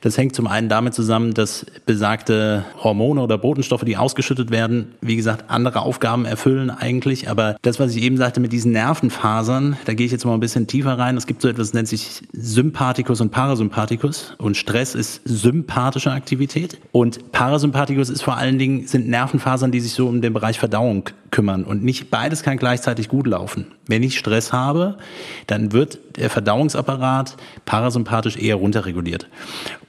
Das 0.07 0.17
hängt 0.17 0.33
zum 0.33 0.47
einen 0.47 0.69
damit 0.69 0.93
zusammen, 0.93 1.33
dass 1.33 1.65
besagte 1.85 2.63
Hormone 2.81 3.19
oder 3.19 3.37
Botenstoffe, 3.37 3.83
die 3.83 3.97
ausgeschüttet 3.97 4.51
werden, 4.51 4.93
wie 5.01 5.17
gesagt, 5.17 5.51
andere 5.51 5.81
Aufgaben 5.81 6.23
erfüllen 6.23 6.69
eigentlich. 6.69 7.29
Aber 7.29 7.57
das, 7.61 7.77
was 7.77 7.93
ich 7.93 8.01
eben 8.01 8.15
sagte 8.15 8.39
mit 8.39 8.53
diesen 8.53 8.71
Nervenfasern, 8.71 9.75
da 9.83 9.93
gehe 9.93 10.05
ich 10.05 10.13
jetzt 10.13 10.23
mal 10.23 10.33
ein 10.33 10.39
bisschen 10.39 10.65
tiefer 10.65 10.97
rein. 10.97 11.17
Es 11.17 11.27
gibt 11.27 11.41
so 11.41 11.49
etwas, 11.49 11.67
das 11.67 11.73
nennt 11.73 11.89
sich 11.89 12.21
Sympathikus 12.31 13.19
und 13.19 13.31
Parasympathikus. 13.31 14.33
Und 14.37 14.55
Stress 14.55 14.95
ist 14.95 15.23
sympathische 15.25 16.13
Aktivität. 16.13 16.77
Und 16.93 17.33
Parasympathikus 17.33 18.09
ist 18.09 18.21
vor 18.21 18.37
allen 18.37 18.57
Dingen, 18.57 18.87
sind 18.87 19.09
Nervenfasern, 19.09 19.73
die 19.73 19.81
sich 19.81 19.91
so 19.91 20.07
um 20.07 20.21
den 20.21 20.31
Bereich 20.31 20.57
Verdauung 20.57 21.09
kümmern. 21.31 21.63
Und 21.63 21.83
nicht 21.83 22.09
beides 22.09 22.43
kann 22.43 22.57
gleichzeitig 22.57 23.09
gut 23.09 23.27
laufen. 23.27 23.67
Wenn 23.87 24.03
ich 24.03 24.17
Stress 24.17 24.53
habe, 24.53 24.97
dann 25.47 25.71
wird 25.71 25.99
der 26.17 26.29
Verdauungsapparat 26.29 27.37
parasympathisch 27.65 28.37
eher 28.37 28.55
runterreguliert. 28.55 29.27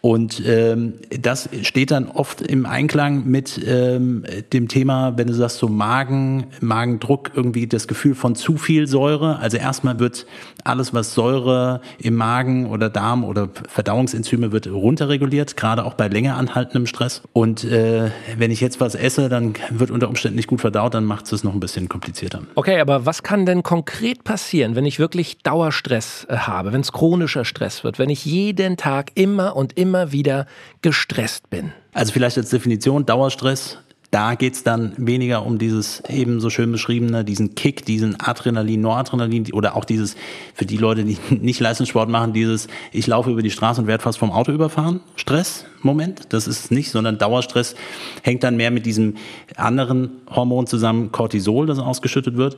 Und 0.01 0.43
ähm, 0.47 0.95
das 1.21 1.49
steht 1.63 1.91
dann 1.91 2.09
oft 2.09 2.41
im 2.41 2.67
Einklang 2.67 3.27
mit 3.27 3.61
ähm, 3.67 4.25
dem 4.53 4.69
Thema, 4.69 5.19
wenn 5.19 5.27
du 5.27 5.35
sagst, 5.35 5.59
so 5.59 5.69
Magen, 5.69 6.47
Magendruck, 6.61 7.33
irgendwie 7.35 7.67
das 7.67 7.89
Gefühl 7.89 8.15
von 8.15 8.37
zu 8.37 8.57
viel 8.57 8.87
Säure. 8.87 9.41
Also 9.41 9.57
erstmal 9.57 9.99
wird 9.99 10.27
alles, 10.63 10.95
was 10.95 11.15
Säure 11.15 11.81
im 11.99 12.15
Magen 12.15 12.67
oder 12.67 12.91
Darm 12.91 13.25
oder 13.25 13.49
Verdauungsenzyme 13.69 14.53
wird 14.53 14.69
runterreguliert, 14.69 15.57
gerade 15.57 15.85
auch 15.85 15.95
bei 15.95 16.07
länger 16.07 16.37
anhaltendem 16.37 16.87
Stress. 16.87 17.23
Und 17.33 17.65
äh, 17.65 18.11
wenn 18.37 18.53
ich 18.53 18.61
jetzt 18.61 18.81
was 18.81 18.95
esse, 18.95 19.29
dann 19.29 19.55
wird 19.71 19.91
unter 19.91 20.09
Umständen 20.09 20.37
nicht 20.37 20.49
gut 20.49 20.61
verdaut, 20.61 20.95
dann 20.95 21.05
macht 21.05 21.27
es 21.33 21.45
noch 21.45 21.53
ein 21.53 21.61
bisschen 21.61 21.89
komplizierter. 21.89 22.43
Okay, 22.55 22.81
aber 22.81 23.07
was 23.07 23.23
kann 23.23 23.47
denn 23.47 23.63
konkret 23.63 24.25
passieren, 24.25 24.75
wenn 24.75 24.85
ich 24.85 24.99
wirklich 24.99 25.39
Dauerstress 25.39 26.27
äh, 26.29 26.37
habe, 26.37 26.73
wenn 26.73 26.81
es 26.81 26.93
chronischer 26.93 27.45
Stress 27.45 27.85
wird, 27.85 27.99
wenn 27.99 28.11
ich 28.11 28.25
jeden 28.25 28.77
Tag 28.77 29.13
immer 29.15 29.57
und 29.57 29.79
immer 29.79 30.13
wieder 30.13 30.47
gestresst 30.83 31.51
bin? 31.51 31.73
Also 31.93 32.13
vielleicht 32.13 32.39
als 32.39 32.51
Definition 32.51 33.07
Dauerstress 33.07 33.79
da 34.11 34.35
geht's 34.37 34.63
dann 34.63 34.95
weniger 34.97 35.45
um 35.45 35.59
dieses 35.59 36.03
eben 36.09 36.41
so 36.41 36.49
schön 36.49 36.73
beschriebene, 36.73 37.25
diesen 37.25 37.55
Kick, 37.55 37.85
diesen 37.85 38.19
Adrenalin, 38.19 38.81
Noradrenalin 38.81 39.53
oder 39.53 39.77
auch 39.77 39.85
dieses, 39.85 40.17
für 40.55 40.65
die 40.65 40.79
Leute, 40.79 41.05
die 41.05 41.19
nicht 41.31 41.61
Leistungssport 41.61 42.09
machen, 42.09 42.33
dieses, 42.33 42.69
ich 42.91 43.07
laufe 43.07 43.31
über 43.31 43.43
die 43.43 43.51
Straße 43.51 43.81
und 43.81 43.87
werde 43.87 44.03
fast 44.03 44.19
vom 44.19 44.33
Auto 44.33 44.53
überfahren, 44.53 45.01
Stress, 45.17 45.67
Moment, 45.83 46.23
das 46.31 46.49
ist 46.49 46.65
es 46.65 46.71
nicht, 46.71 46.91
sondern 46.91 47.19
Dauerstress 47.19 47.75
hängt 48.23 48.43
dann 48.45 48.57
mehr 48.57 48.71
mit 48.71 48.87
diesem 48.87 49.17
anderen 49.57 50.11
Hormon 50.31 50.67
zusammen, 50.67 51.13
Cortisol, 51.13 51.67
das 51.67 51.79
ausgeschüttet 51.79 52.37
wird. 52.37 52.57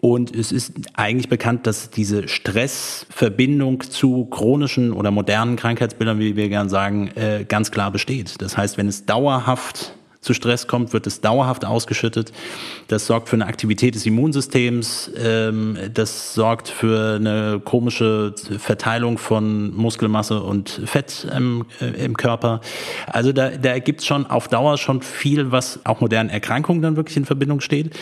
Und 0.00 0.34
es 0.34 0.52
ist 0.52 0.74
eigentlich 0.94 1.28
bekannt, 1.28 1.66
dass 1.66 1.90
diese 1.90 2.28
Stressverbindung 2.28 3.80
zu 3.80 4.26
chronischen 4.26 4.92
oder 4.92 5.10
modernen 5.10 5.56
Krankheitsbildern, 5.56 6.20
wie 6.20 6.36
wir 6.36 6.48
gern 6.48 6.68
sagen, 6.68 7.08
äh, 7.16 7.44
ganz 7.46 7.72
klar 7.72 7.90
besteht. 7.90 8.40
Das 8.40 8.56
heißt, 8.56 8.78
wenn 8.78 8.86
es 8.86 9.06
dauerhaft 9.06 9.97
zu 10.20 10.34
Stress 10.34 10.66
kommt, 10.66 10.92
wird 10.92 11.06
es 11.06 11.20
dauerhaft 11.20 11.64
ausgeschüttet. 11.64 12.32
Das 12.88 13.06
sorgt 13.06 13.28
für 13.28 13.36
eine 13.36 13.46
Aktivität 13.46 13.94
des 13.94 14.04
Immunsystems. 14.04 15.10
Ähm, 15.16 15.78
das 15.94 16.34
sorgt 16.34 16.68
für 16.68 17.16
eine 17.16 17.60
komische 17.64 18.34
Verteilung 18.58 19.18
von 19.18 19.74
Muskelmasse 19.76 20.42
und 20.42 20.82
Fett 20.84 21.26
im, 21.36 21.66
äh, 21.80 22.04
im 22.04 22.16
Körper. 22.16 22.60
Also 23.06 23.32
da, 23.32 23.50
da 23.50 23.78
gibt 23.78 24.00
es 24.00 24.06
schon 24.06 24.26
auf 24.26 24.48
Dauer 24.48 24.76
schon 24.76 25.02
viel, 25.02 25.52
was 25.52 25.80
auch 25.84 26.00
modernen 26.00 26.30
Erkrankungen 26.30 26.82
dann 26.82 26.96
wirklich 26.96 27.16
in 27.16 27.24
Verbindung 27.24 27.60
steht. 27.60 27.96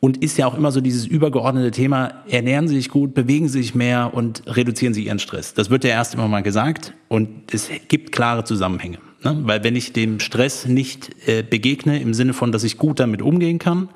Und 0.00 0.16
ist 0.16 0.36
ja 0.36 0.48
auch 0.48 0.56
immer 0.56 0.72
so 0.72 0.80
dieses 0.80 1.06
übergeordnete 1.06 1.70
Thema, 1.70 2.24
ernähren 2.28 2.66
Sie 2.66 2.74
sich 2.74 2.88
gut, 2.88 3.14
bewegen 3.14 3.48
Sie 3.48 3.62
sich 3.62 3.76
mehr 3.76 4.10
und 4.12 4.42
reduzieren 4.46 4.94
Sie 4.94 5.04
Ihren 5.04 5.20
Stress. 5.20 5.54
Das 5.54 5.70
wird 5.70 5.84
ja 5.84 5.90
erst 5.90 6.14
immer 6.14 6.26
mal 6.26 6.42
gesagt 6.42 6.92
und 7.06 7.54
es 7.54 7.70
gibt 7.86 8.10
klare 8.10 8.42
Zusammenhänge. 8.42 8.98
Ne? 9.24 9.38
Weil 9.42 9.64
wenn 9.64 9.76
ich 9.76 9.92
dem 9.92 10.20
Stress 10.20 10.66
nicht 10.66 11.10
äh, 11.26 11.42
begegne, 11.42 12.00
im 12.00 12.14
Sinne 12.14 12.32
von, 12.32 12.52
dass 12.52 12.64
ich 12.64 12.78
gut 12.78 13.00
damit 13.00 13.22
umgehen 13.22 13.58
kann, 13.58 13.88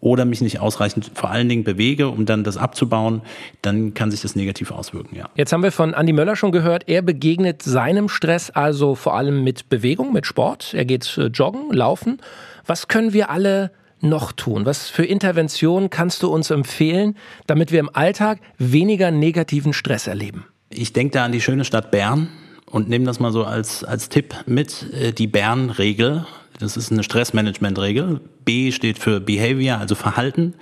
oder 0.00 0.24
mich 0.24 0.40
nicht 0.40 0.60
ausreichend 0.60 1.10
vor 1.14 1.30
allen 1.30 1.48
Dingen 1.48 1.64
bewege, 1.64 2.08
um 2.08 2.26
dann 2.26 2.44
das 2.44 2.56
abzubauen, 2.56 3.22
dann 3.62 3.94
kann 3.94 4.10
sich 4.10 4.20
das 4.20 4.36
negativ 4.36 4.70
auswirken, 4.70 5.16
ja. 5.16 5.28
Jetzt 5.34 5.52
haben 5.52 5.62
wir 5.62 5.72
von 5.72 5.94
Andi 5.94 6.12
Möller 6.12 6.36
schon 6.36 6.52
gehört, 6.52 6.84
er 6.88 7.02
begegnet 7.02 7.62
seinem 7.62 8.08
Stress 8.08 8.50
also 8.50 8.94
vor 8.94 9.16
allem 9.16 9.42
mit 9.44 9.68
Bewegung, 9.68 10.12
mit 10.12 10.26
Sport. 10.26 10.74
Er 10.74 10.84
geht 10.84 11.16
äh, 11.18 11.26
joggen, 11.26 11.72
laufen. 11.72 12.18
Was 12.66 12.88
können 12.88 13.12
wir 13.12 13.30
alle 13.30 13.70
noch 14.00 14.32
tun? 14.32 14.64
Was 14.66 14.88
für 14.88 15.04
Interventionen 15.04 15.90
kannst 15.90 16.22
du 16.22 16.28
uns 16.28 16.50
empfehlen, 16.50 17.16
damit 17.46 17.72
wir 17.72 17.80
im 17.80 17.90
Alltag 17.92 18.38
weniger 18.58 19.10
negativen 19.10 19.72
Stress 19.72 20.06
erleben? 20.06 20.44
Ich 20.70 20.92
denke 20.92 21.14
da 21.14 21.24
an 21.24 21.32
die 21.32 21.40
schöne 21.40 21.64
Stadt 21.64 21.90
Bern 21.90 22.28
und 22.70 22.88
nehme 22.88 23.04
das 23.04 23.20
mal 23.20 23.32
so 23.32 23.44
als, 23.44 23.84
als 23.84 24.08
Tipp 24.08 24.34
mit, 24.46 24.92
äh, 24.92 25.12
die 25.12 25.26
Bern-Regel. 25.26 26.26
Das 26.58 26.76
ist 26.76 26.90
eine 26.90 27.02
Stressmanagement-Regel. 27.02 28.20
B 28.44 28.72
steht 28.72 28.98
für 28.98 29.20
Behavior, 29.20 29.78
also 29.78 29.94
Verhalten, 29.94 30.54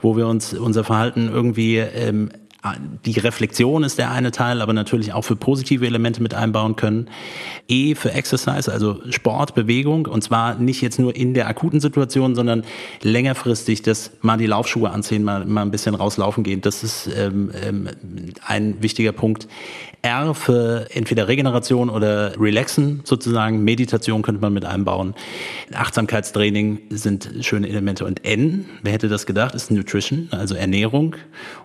wo 0.00 0.16
wir 0.16 0.26
uns 0.26 0.54
unser 0.54 0.84
Verhalten 0.84 1.28
irgendwie 1.28 1.78
ähm, 1.78 2.30
die 3.04 3.18
Reflexion 3.18 3.84
ist 3.84 3.98
der 3.98 4.10
eine 4.10 4.30
Teil, 4.30 4.62
aber 4.62 4.72
natürlich 4.72 5.12
auch 5.12 5.22
für 5.22 5.36
positive 5.36 5.86
Elemente 5.86 6.22
mit 6.22 6.32
einbauen 6.32 6.76
können. 6.76 7.10
E 7.68 7.94
für 7.94 8.12
Exercise, 8.12 8.72
also 8.72 9.00
Sport, 9.10 9.54
Bewegung 9.54 10.06
und 10.06 10.24
zwar 10.24 10.54
nicht 10.54 10.80
jetzt 10.80 10.98
nur 10.98 11.14
in 11.14 11.34
der 11.34 11.48
akuten 11.48 11.80
Situation, 11.80 12.34
sondern 12.34 12.64
längerfristig, 13.02 13.82
dass 13.82 14.12
mal 14.22 14.38
die 14.38 14.46
Laufschuhe 14.46 14.90
anziehen, 14.90 15.24
mal, 15.24 15.44
mal 15.44 15.62
ein 15.62 15.70
bisschen 15.70 15.94
rauslaufen 15.94 16.42
gehen. 16.42 16.62
Das 16.62 16.82
ist 16.82 17.08
ähm, 17.14 17.50
ähm, 17.62 17.88
ein 18.46 18.82
wichtiger 18.82 19.12
Punkt. 19.12 19.46
R 20.04 20.34
für 20.34 20.86
entweder 20.90 21.28
Regeneration 21.28 21.88
oder 21.88 22.38
Relaxen 22.38 23.00
sozusagen. 23.04 23.64
Meditation 23.64 24.20
könnte 24.20 24.40
man 24.40 24.52
mit 24.52 24.66
einbauen. 24.66 25.14
Achtsamkeitstraining 25.72 26.82
sind 26.90 27.30
schöne 27.40 27.68
Elemente. 27.68 28.04
Und 28.04 28.22
N, 28.24 28.66
wer 28.82 28.92
hätte 28.92 29.08
das 29.08 29.24
gedacht, 29.24 29.54
ist 29.54 29.70
Nutrition, 29.70 30.28
also 30.30 30.54
Ernährung. 30.54 31.16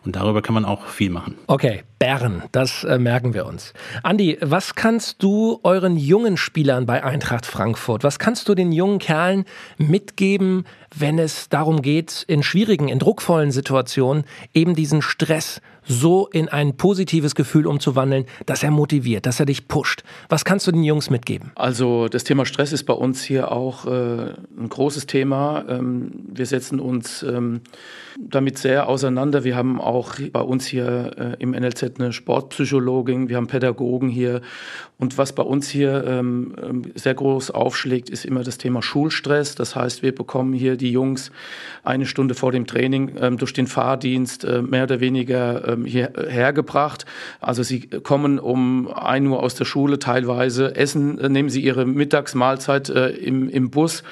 Und 0.06 0.16
darüber 0.16 0.42
kann 0.42 0.54
man 0.54 0.64
auch 0.64 0.86
viel 0.92 1.10
machen. 1.10 1.36
Okay, 1.48 1.84
Bern, 2.00 2.44
das 2.52 2.84
äh, 2.84 2.98
merken 2.98 3.34
wir 3.34 3.46
uns. 3.46 3.74
Andi, 4.04 4.38
was 4.42 4.76
kannst 4.76 5.22
du 5.22 5.60
euren 5.64 5.98
jungen 5.98 6.38
Spielern 6.38 6.86
bei 6.86 7.04
Eintracht 7.04 7.46
Frankfurt, 7.46 8.04
was 8.04 8.20
kannst 8.20 8.48
du 8.50 8.56
den 8.56 8.72
jungen 8.72 9.00
Kerlen 9.00 9.46
mitgeben, 9.78 10.66
wenn 10.96 11.20
es 11.20 11.50
darum 11.50 11.82
geht, 11.82 12.24
in 12.28 12.44
schwierigen, 12.44 12.88
in 12.88 13.00
druckvollen 13.00 13.52
Situationen 13.52 14.24
eben 14.54 14.76
diesen 14.76 15.02
Stress 15.02 15.62
so 15.90 16.28
in 16.28 16.48
ein 16.48 16.78
positives 16.78 17.36
Gefühl 17.36 17.68
umzuwandeln, 17.68 18.26
dass 18.46 18.64
er 18.64 18.72
motiviert, 18.72 19.26
dass 19.26 19.40
er 19.40 19.48
dich 19.48 19.68
pusht. 19.68 20.04
Was 20.30 20.46
kannst 20.46 20.68
du 20.68 20.72
den 20.72 20.84
Jungs 20.84 21.10
mitgeben? 21.10 21.52
Also 21.56 22.08
das 22.08 22.24
Thema 22.24 22.46
Stress 22.46 22.72
ist 22.72 22.84
bei 22.84 22.94
uns 22.94 23.24
hier 23.24 23.52
auch 23.52 23.86
äh, 23.86 23.90
ein 23.90 24.70
großes 24.70 25.08
Thema. 25.08 25.66
Ähm, 25.68 26.12
wir 26.32 26.46
setzen 26.46 26.80
uns 26.80 27.24
ähm, 27.24 27.62
damit 28.20 28.60
sehr 28.60 28.88
auseinander. 28.88 29.44
Wir 29.44 29.56
haben 29.56 29.82
auch 29.82 30.16
bei 30.32 30.42
uns 30.42 30.68
hier 30.68 31.12
äh, 31.18 31.42
im 31.42 31.52
NLZ 31.52 32.00
eine 32.00 32.14
Sportpsychologin, 32.14 33.28
wir 33.28 33.38
haben 33.38 33.48
Pädagogen 33.48 34.10
hier. 34.10 34.42
Und 35.00 35.18
was 35.18 35.32
bei 35.32 35.44
uns 35.44 35.70
hier 35.70 36.04
ähm, 36.06 36.54
ähm, 36.62 36.82
sehr 36.94 37.14
groß 37.14 37.52
aufschlägt, 37.52 38.10
ist 38.10 38.26
immer 38.26 38.44
das 38.44 38.58
Thema 38.58 38.82
Schulstress. 38.82 39.56
Das 39.56 39.74
heißt, 39.74 40.04
wir 40.04 40.14
bekommen 40.14 40.54
hier 40.54 40.76
die 40.76 40.92
Jungs 40.92 41.32
eine 41.84 42.06
Stunde 42.06 42.36
vor 42.36 42.52
dem 42.52 42.68
Training 42.68 43.14
ähm, 43.18 43.38
durch 43.38 43.54
den 43.54 43.68
Fahrdienst 43.68 44.44
äh, 44.44 44.62
mehr 44.62 44.84
oder 44.84 45.00
weniger 45.00 45.66
ähm, 45.70 45.79
hierher 45.86 46.54
gebracht. 46.54 47.06
Also 47.40 47.64
sie 47.64 47.82
kommen 47.82 48.40
um 48.40 48.88
ein 48.92 49.28
Uhr 49.28 49.42
aus 49.42 49.56
der 49.56 49.66
Schule 49.66 50.00
teilweise, 50.00 50.76
essen, 50.76 51.20
äh, 51.20 51.30
nehmen 51.30 51.50
sie 51.50 51.62
ihre 51.62 51.86
Mittagsmahlzeit 51.86 52.90
äh, 52.90 53.10
im, 53.10 53.50
im 53.50 53.70
Bus, 53.70 54.04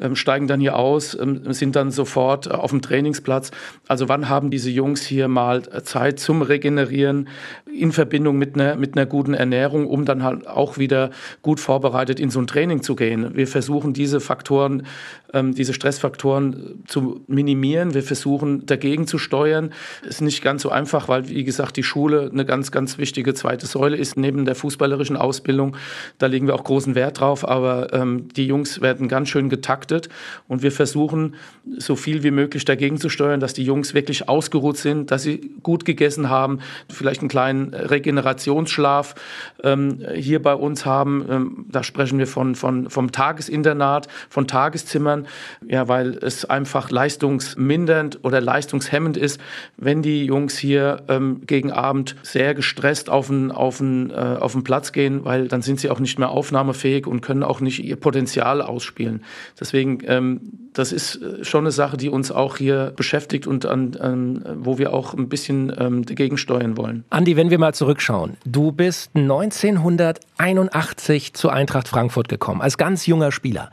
ähm, 0.00 0.16
steigen 0.16 0.46
dann 0.46 0.60
hier 0.60 0.76
aus, 0.76 1.16
ähm, 1.18 1.52
sind 1.52 1.76
dann 1.76 1.90
sofort 1.90 2.50
auf 2.50 2.70
dem 2.70 2.82
Trainingsplatz. 2.82 3.50
Also 3.88 4.08
wann 4.08 4.28
haben 4.28 4.50
diese 4.50 4.70
Jungs 4.70 5.02
hier 5.02 5.28
mal 5.28 5.62
Zeit 5.84 6.18
zum 6.18 6.42
Regenerieren 6.42 7.28
in 7.72 7.92
Verbindung 7.92 8.38
mit 8.38 8.54
einer, 8.54 8.76
mit 8.76 8.96
einer 8.96 9.06
guten 9.06 9.34
Ernährung, 9.34 9.86
um 9.86 10.04
dann 10.04 10.22
halt 10.22 10.46
auch 10.46 10.78
wieder 10.78 11.10
gut 11.42 11.60
vorbereitet 11.60 12.20
in 12.20 12.30
so 12.30 12.40
ein 12.40 12.46
Training 12.46 12.82
zu 12.82 12.96
gehen. 12.96 13.36
Wir 13.36 13.46
versuchen 13.46 13.92
diese 13.92 14.20
Faktoren, 14.20 14.86
ähm, 15.32 15.54
diese 15.54 15.74
Stressfaktoren 15.74 16.84
zu 16.86 17.22
minimieren. 17.26 17.94
Wir 17.94 18.02
versuchen 18.02 18.66
dagegen 18.66 19.06
zu 19.06 19.18
steuern. 19.18 19.72
Ist 20.06 20.20
nicht 20.20 20.42
ganz 20.42 20.62
so 20.62 20.70
einfach, 20.70 21.08
weil, 21.08 21.15
wie 21.24 21.44
gesagt, 21.44 21.76
die 21.76 21.82
Schule 21.82 22.30
eine 22.32 22.44
ganz, 22.44 22.70
ganz 22.70 22.98
wichtige 22.98 23.34
zweite 23.34 23.66
Säule 23.66 23.96
ist 23.96 24.16
neben 24.16 24.44
der 24.44 24.54
fußballerischen 24.54 25.16
Ausbildung. 25.16 25.76
Da 26.18 26.26
legen 26.26 26.46
wir 26.46 26.54
auch 26.54 26.64
großen 26.64 26.94
Wert 26.94 27.20
drauf. 27.20 27.46
Aber 27.46 27.92
ähm, 27.92 28.28
die 28.28 28.46
Jungs 28.46 28.80
werden 28.80 29.08
ganz 29.08 29.28
schön 29.28 29.48
getaktet 29.48 30.08
und 30.48 30.62
wir 30.62 30.72
versuchen, 30.72 31.34
so 31.78 31.96
viel 31.96 32.22
wie 32.22 32.30
möglich 32.30 32.64
dagegen 32.64 32.98
zu 32.98 33.08
steuern, 33.08 33.40
dass 33.40 33.54
die 33.54 33.64
Jungs 33.64 33.94
wirklich 33.94 34.28
ausgeruht 34.28 34.76
sind, 34.76 35.10
dass 35.10 35.22
sie 35.22 35.52
gut 35.62 35.84
gegessen 35.84 36.28
haben, 36.28 36.60
vielleicht 36.88 37.20
einen 37.20 37.28
kleinen 37.28 37.74
Regenerationsschlaf 37.74 39.14
ähm, 39.62 40.00
hier 40.14 40.42
bei 40.42 40.54
uns 40.54 40.86
haben. 40.86 41.26
Ähm, 41.28 41.66
da 41.68 41.82
sprechen 41.82 42.18
wir 42.18 42.26
von, 42.26 42.54
von, 42.54 42.90
vom 42.90 43.12
Tagesinternat, 43.12 44.08
von 44.28 44.46
Tageszimmern, 44.46 45.26
ja, 45.66 45.88
weil 45.88 46.18
es 46.22 46.44
einfach 46.44 46.90
leistungsmindernd 46.90 48.20
oder 48.22 48.40
leistungshemmend 48.40 49.16
ist, 49.16 49.40
wenn 49.76 50.02
die 50.02 50.24
Jungs 50.24 50.56
hier 50.58 51.02
ähm, 51.08 51.42
gegen 51.46 51.72
Abend 51.72 52.16
sehr 52.22 52.54
gestresst 52.54 53.10
auf 53.10 53.28
den, 53.28 53.50
auf, 53.50 53.78
den, 53.78 54.10
äh, 54.10 54.14
auf 54.14 54.52
den 54.52 54.64
Platz 54.64 54.92
gehen, 54.92 55.24
weil 55.24 55.48
dann 55.48 55.62
sind 55.62 55.80
sie 55.80 55.90
auch 55.90 56.00
nicht 56.00 56.18
mehr 56.18 56.30
aufnahmefähig 56.30 57.06
und 57.06 57.20
können 57.20 57.42
auch 57.42 57.60
nicht 57.60 57.84
ihr 57.84 57.96
Potenzial 57.96 58.62
ausspielen. 58.62 59.24
Deswegen 59.58 59.98
ähm, 60.06 60.40
das 60.76 60.92
ist 60.92 61.16
äh, 61.16 61.44
schon 61.44 61.64
eine 61.64 61.72
Sache, 61.72 61.96
die 61.96 62.10
uns 62.10 62.30
auch 62.30 62.58
hier 62.58 62.92
beschäftigt 62.94 63.46
und 63.46 63.64
an, 63.66 63.96
an 63.96 64.44
wo 64.58 64.76
wir 64.78 64.92
auch 64.92 65.14
ein 65.14 65.28
bisschen 65.28 65.72
ähm, 65.78 66.04
dagegen 66.04 66.36
steuern 66.36 66.76
wollen. 66.76 67.04
Andi, 67.10 67.36
wenn 67.36 67.50
wir 67.50 67.58
mal 67.58 67.74
zurückschauen. 67.74 68.36
Du 68.44 68.72
bist 68.72 69.10
1981 69.14 71.34
zur 71.34 71.52
Eintracht 71.52 71.86
Frankfurt 71.88 72.28
gekommen, 72.28 72.60
als 72.60 72.78
ganz 72.78 73.06
junger 73.06 73.30
Spieler. 73.32 73.70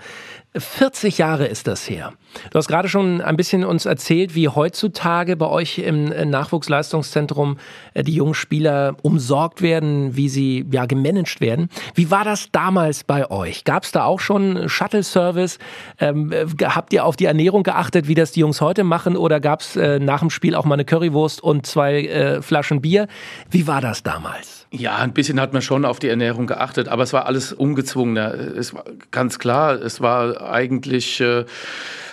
40 0.55 1.17
Jahre 1.17 1.45
ist 1.47 1.67
das 1.67 1.89
her. 1.89 2.13
Du 2.51 2.57
hast 2.57 2.67
gerade 2.67 2.89
schon 2.89 3.21
ein 3.21 3.35
bisschen 3.35 3.63
uns 3.63 3.85
erzählt, 3.85 4.35
wie 4.35 4.49
heutzutage 4.49 5.35
bei 5.35 5.47
euch 5.47 5.79
im 5.79 6.05
Nachwuchsleistungszentrum 6.05 7.57
äh, 7.93 8.03
die 8.03 8.13
jungen 8.13 8.33
Spieler 8.33 8.95
umsorgt 9.01 9.61
werden, 9.61 10.15
wie 10.15 10.29
sie 10.29 10.65
ja 10.71 10.85
gemanagt 10.85 11.41
werden. 11.41 11.69
Wie 11.95 12.11
war 12.11 12.23
das 12.23 12.49
damals 12.51 13.03
bei 13.03 13.29
euch? 13.29 13.63
Gab 13.63 13.83
es 13.83 13.91
da 13.91 14.05
auch 14.05 14.19
schon 14.19 14.69
Shuttle-Service? 14.69 15.59
Ähm, 15.99 16.31
äh, 16.31 16.45
habt 16.63 16.93
ihr 16.93 17.05
auf 17.05 17.15
die 17.15 17.25
Ernährung 17.25 17.63
geachtet, 17.63 18.07
wie 18.07 18.15
das 18.15 18.31
die 18.31 18.41
Jungs 18.41 18.61
heute 18.61 18.83
machen? 18.83 19.17
Oder 19.17 19.39
gab 19.39 19.61
es 19.61 19.75
äh, 19.75 19.99
nach 19.99 20.19
dem 20.19 20.29
Spiel 20.29 20.55
auch 20.55 20.65
mal 20.65 20.75
eine 20.75 20.85
Currywurst 20.85 21.41
und 21.41 21.65
zwei 21.65 22.05
äh, 22.05 22.41
Flaschen 22.41 22.81
Bier? 22.81 23.07
Wie 23.49 23.67
war 23.67 23.81
das 23.81 24.03
damals? 24.03 24.67
Ja, 24.71 24.95
ein 24.97 25.13
bisschen 25.13 25.39
hat 25.39 25.53
man 25.53 25.61
schon 25.61 25.85
auf 25.85 25.99
die 25.99 26.07
Ernährung 26.07 26.47
geachtet, 26.47 26.87
aber 26.87 27.03
es 27.03 27.13
war 27.13 27.27
alles 27.27 27.53
ungezwungener. 27.53 28.33
Es 28.33 28.73
war 28.73 28.83
ganz 29.11 29.37
klar, 29.37 29.73
es 29.75 30.01
war 30.01 30.42
eigentlich 30.49 31.21
äh, 31.21 31.45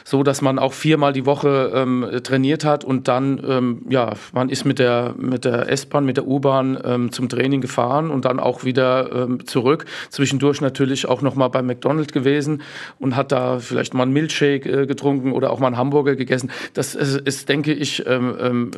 so, 0.05 0.23
dass 0.23 0.43
man 0.43 0.59
auch 0.59 0.73
viermal 0.73 1.13
die 1.13 1.27
Woche 1.27 1.73
ähm, 1.75 2.07
trainiert 2.23 2.65
hat 2.65 2.85
und 2.85 3.09
dann, 3.09 3.41
ähm, 3.47 3.83
ja, 3.89 4.15
man 4.33 4.49
ist 4.49 4.65
mit 4.65 4.79
der, 4.79 5.15
mit 5.19 5.45
der 5.45 5.71
S-Bahn, 5.71 6.05
mit 6.05 6.17
der 6.17 6.27
U-Bahn 6.27 6.79
ähm, 6.85 7.13
zum 7.13 7.29
Training 7.29 7.61
gefahren 7.61 8.11
und 8.11 8.25
dann 8.25 8.41
auch 8.41 8.65
wieder 8.65 9.11
ähm, 9.13 9.47
zurück. 9.47 9.85
Zwischendurch 10.11 10.61
natürlich 10.61 11.07
auch 11.07 11.23
nochmal 11.23 11.51
bei 11.51 11.63
McDonald's 11.63 12.13
gewesen 12.13 12.63
und 12.99 13.17
hat 13.17 13.33
da 13.33 13.59
vielleicht 13.59 13.95
mal 13.95 14.05
einen 14.05 14.13
Milchshake 14.13 14.67
äh, 14.67 14.87
getrunken 14.87 15.33
oder 15.33 15.51
auch 15.51 15.59
mal 15.59 15.69
einen 15.69 15.77
Hamburger 15.77 16.17
gegessen. 16.17 16.51
Das 16.75 16.95
ist, 16.95 17.21
ist 17.21 17.49
denke 17.49 17.73
ich, 17.73 18.07
ähm, 18.07 18.37
ähm, 18.41 18.71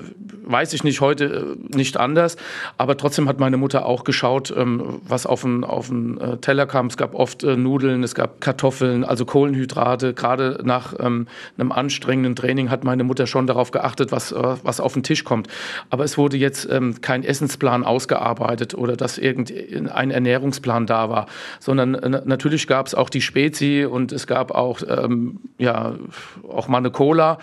weiß 0.45 0.73
ich 0.73 0.85
nicht, 0.85 1.01
heute 1.01 1.57
äh, 1.73 1.77
nicht 1.77 1.97
anders. 1.97 2.37
Aber 2.79 2.97
trotzdem 2.97 3.29
hat 3.29 3.39
meine 3.39 3.57
Mutter 3.57 3.87
auch 3.87 4.05
geschaut, 4.05 4.53
was 4.57 5.27
auf 5.27 5.43
den, 5.43 5.65
auf 5.65 5.91
äh, 5.91 6.37
Teller 6.39 6.67
kam. 6.67 6.87
Es 6.87 6.97
gab 6.97 7.15
oft 7.15 7.45
äh, 7.45 7.57
Nudeln, 7.57 8.03
es 8.03 8.15
gab 8.15 8.41
Kartoffeln, 8.41 9.05
also 9.05 9.25
Kohlenhydrate, 9.25 10.15
gerade 10.15 10.61
nach 10.65 10.95
ähm, 10.99 11.22
einem, 11.59 11.73
anstrengenden 11.73 12.37
Training 12.37 12.71
hat 12.71 12.85
meine 12.85 13.05
Mutter 13.05 13.27
schon 13.27 13.47
darauf 13.47 13.71
geachtet, 13.71 14.13
was, 14.13 14.33
äh, 14.33 14.57
was 14.63 14.81
auf 14.81 14.95
den 14.95 15.03
Tisch 15.03 15.25
kommt. 15.25 15.49
Aber 15.91 16.05
es 16.05 16.19
wurde 16.19 16.37
jetzt 16.37 16.69
ähm, 16.71 17.01
kein 17.01 17.25
Essensplan 17.25 17.85
ausgearbeitet 17.85 18.75
oder 18.75 18.97
dass 18.97 19.19
irgendein 19.19 20.11
Ernährungsplan 20.11 20.87
da 20.87 21.11
war, 21.11 21.27
sondern 21.61 21.95
äh, 21.95 22.23
natürlich 22.25 22.67
gab 22.67 22.87
es 22.87 22.95
auch 22.95 23.11
die 23.11 23.21
Spezi 23.21 23.87
und 23.91 24.13
es 24.13 24.27
gab 24.27 24.53
auch, 24.53 24.81
ähm, 24.87 25.41
ja, 25.59 25.95
auch 26.49 26.69
mal 26.69 26.79
eine 26.79 26.91
Cola. 26.91 27.39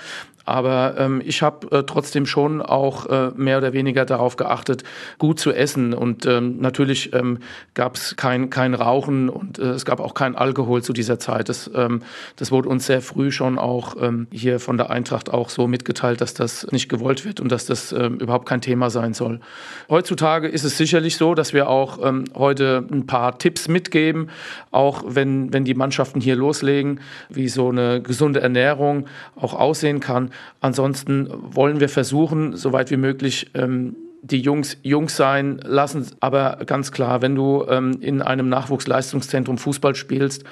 Aber 0.49 0.95
ähm, 0.97 1.21
ich 1.23 1.43
habe 1.43 1.77
äh, 1.77 1.83
trotzdem 1.83 2.25
schon 2.25 2.59
auch 2.59 3.05
äh, 3.05 3.29
mehr 3.35 3.59
oder 3.59 3.71
weniger 3.71 4.03
darauf 4.03 4.35
geachtet, 4.35 4.83
gut 5.19 5.39
zu 5.39 5.53
essen. 5.53 5.93
Und 5.93 6.25
ähm, 6.25 6.57
natürlich 6.59 7.13
ähm, 7.13 7.37
gab 7.75 7.97
es 7.97 8.15
kein, 8.15 8.49
kein 8.49 8.73
Rauchen 8.73 9.29
und 9.29 9.59
äh, 9.59 9.65
es 9.65 9.85
gab 9.85 9.99
auch 9.99 10.15
kein 10.15 10.35
Alkohol 10.35 10.81
zu 10.81 10.91
dieser 10.91 11.19
Zeit. 11.19 11.49
Das, 11.49 11.69
ähm, 11.75 12.01
das 12.35 12.51
wurde 12.51 12.67
uns 12.67 12.87
sehr 12.87 13.03
früh 13.03 13.31
schon 13.31 13.59
auch 13.59 13.95
ähm, 14.01 14.25
hier 14.31 14.59
von 14.59 14.77
der 14.77 14.89
Eintracht 14.89 15.29
auch 15.31 15.49
so 15.49 15.67
mitgeteilt, 15.67 16.19
dass 16.19 16.33
das 16.33 16.65
nicht 16.71 16.89
gewollt 16.89 17.25
wird 17.25 17.39
und 17.39 17.51
dass 17.51 17.67
das 17.67 17.91
ähm, 17.91 18.17
überhaupt 18.17 18.47
kein 18.47 18.61
Thema 18.61 18.89
sein 18.89 19.13
soll. 19.13 19.41
Heutzutage 19.87 20.47
ist 20.47 20.63
es 20.63 20.79
sicherlich 20.79 21.15
so, 21.17 21.35
dass 21.35 21.53
wir 21.53 21.69
auch 21.69 22.03
ähm, 22.03 22.25
heute 22.33 22.87
ein 22.91 23.05
paar 23.05 23.37
Tipps 23.37 23.67
mitgeben, 23.67 24.31
auch 24.71 25.03
wenn, 25.05 25.53
wenn 25.53 25.63
die 25.63 25.75
Mannschaften 25.75 26.19
hier 26.19 26.35
loslegen, 26.35 27.01
wie 27.29 27.49
so 27.49 27.69
eine 27.69 28.01
gesunde 28.01 28.41
Ernährung 28.41 29.05
auch 29.35 29.53
aussehen 29.53 29.99
kann. 29.99 30.31
Ansonsten 30.61 31.29
wollen 31.31 31.79
wir 31.79 31.89
versuchen, 31.89 32.55
soweit 32.55 32.91
wie 32.91 32.97
möglich, 32.97 33.51
ähm, 33.53 33.95
die 34.21 34.39
Jungs 34.41 34.77
Jungs 34.81 35.15
sein 35.15 35.59
lassen. 35.63 36.05
Aber 36.19 36.59
ganz 36.65 36.91
klar, 36.91 37.21
wenn 37.21 37.35
du 37.35 37.65
ähm, 37.69 37.97
in 38.01 38.21
einem 38.21 38.49
Nachwuchsleistungszentrum 38.49 39.57
Fußball 39.57 39.95
spielst 39.95 40.43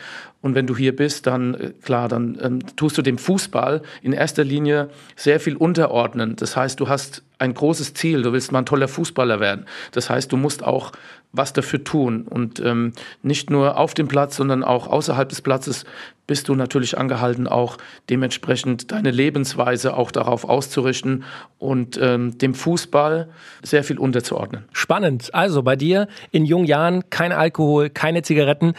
und 0.42 0.56
wenn 0.56 0.68
du 0.68 0.76
hier 0.76 0.96
bist, 0.96 1.28
dann 1.28 1.54
äh, 1.54 1.74
klar, 1.82 2.08
dann 2.08 2.38
ähm, 2.42 2.60
tust 2.76 2.98
du 2.98 3.02
dem 3.02 3.18
Fußball 3.18 3.82
in 4.02 4.14
erster 4.14 4.44
Linie 4.44 4.90
sehr 5.16 5.40
viel 5.40 5.56
unterordnen. 5.56 6.36
Das 6.38 6.56
heißt, 6.56 6.80
du 6.80 6.88
hast 6.88 7.24
ein 7.40 7.54
großes 7.54 7.94
Ziel, 7.94 8.22
du 8.22 8.34
willst 8.34 8.52
mal 8.52 8.60
ein 8.60 8.66
toller 8.66 8.88
Fußballer 8.88 9.40
werden. 9.40 9.66
Das 9.92 10.10
heißt, 10.10 10.32
du 10.32 10.38
musst 10.38 10.64
auch 10.64 10.92
was 11.34 11.54
dafür 11.54 11.84
tun 11.84 12.24
und 12.24 12.60
ähm, 12.60 12.94
nicht 13.22 13.50
nur 13.50 13.78
auf 13.78 13.94
dem 13.94 14.08
Platz, 14.08 14.36
sondern 14.38 14.64
auch 14.64 14.88
außerhalb 14.88 15.30
des 15.30 15.42
Platzes 15.42 15.86
bist 16.28 16.50
du 16.50 16.56
natürlich 16.56 16.98
angehalten, 16.98 17.48
auch 17.48 17.78
dementsprechend 18.10 18.92
deine 18.92 19.12
Lebensweise 19.12 19.96
auch 19.96 20.12
darauf 20.12 20.44
auszurichten 20.44 21.24
und 21.58 21.98
ähm, 22.02 22.38
dem 22.38 22.54
Fußball 22.54 23.30
sehr 23.64 23.84
viel 23.86 23.98
unterzuordnen. 23.98 24.66
Spannend. 24.74 25.34
Also 25.34 25.64
bei 25.64 25.78
dir 25.78 26.08
in 26.32 26.46
jungen 26.46 26.66
Jahren 26.66 27.10
kein 27.10 27.32
Alkohol, 27.32 27.90
keine 27.90 28.24
Zigaretten. 28.24 28.74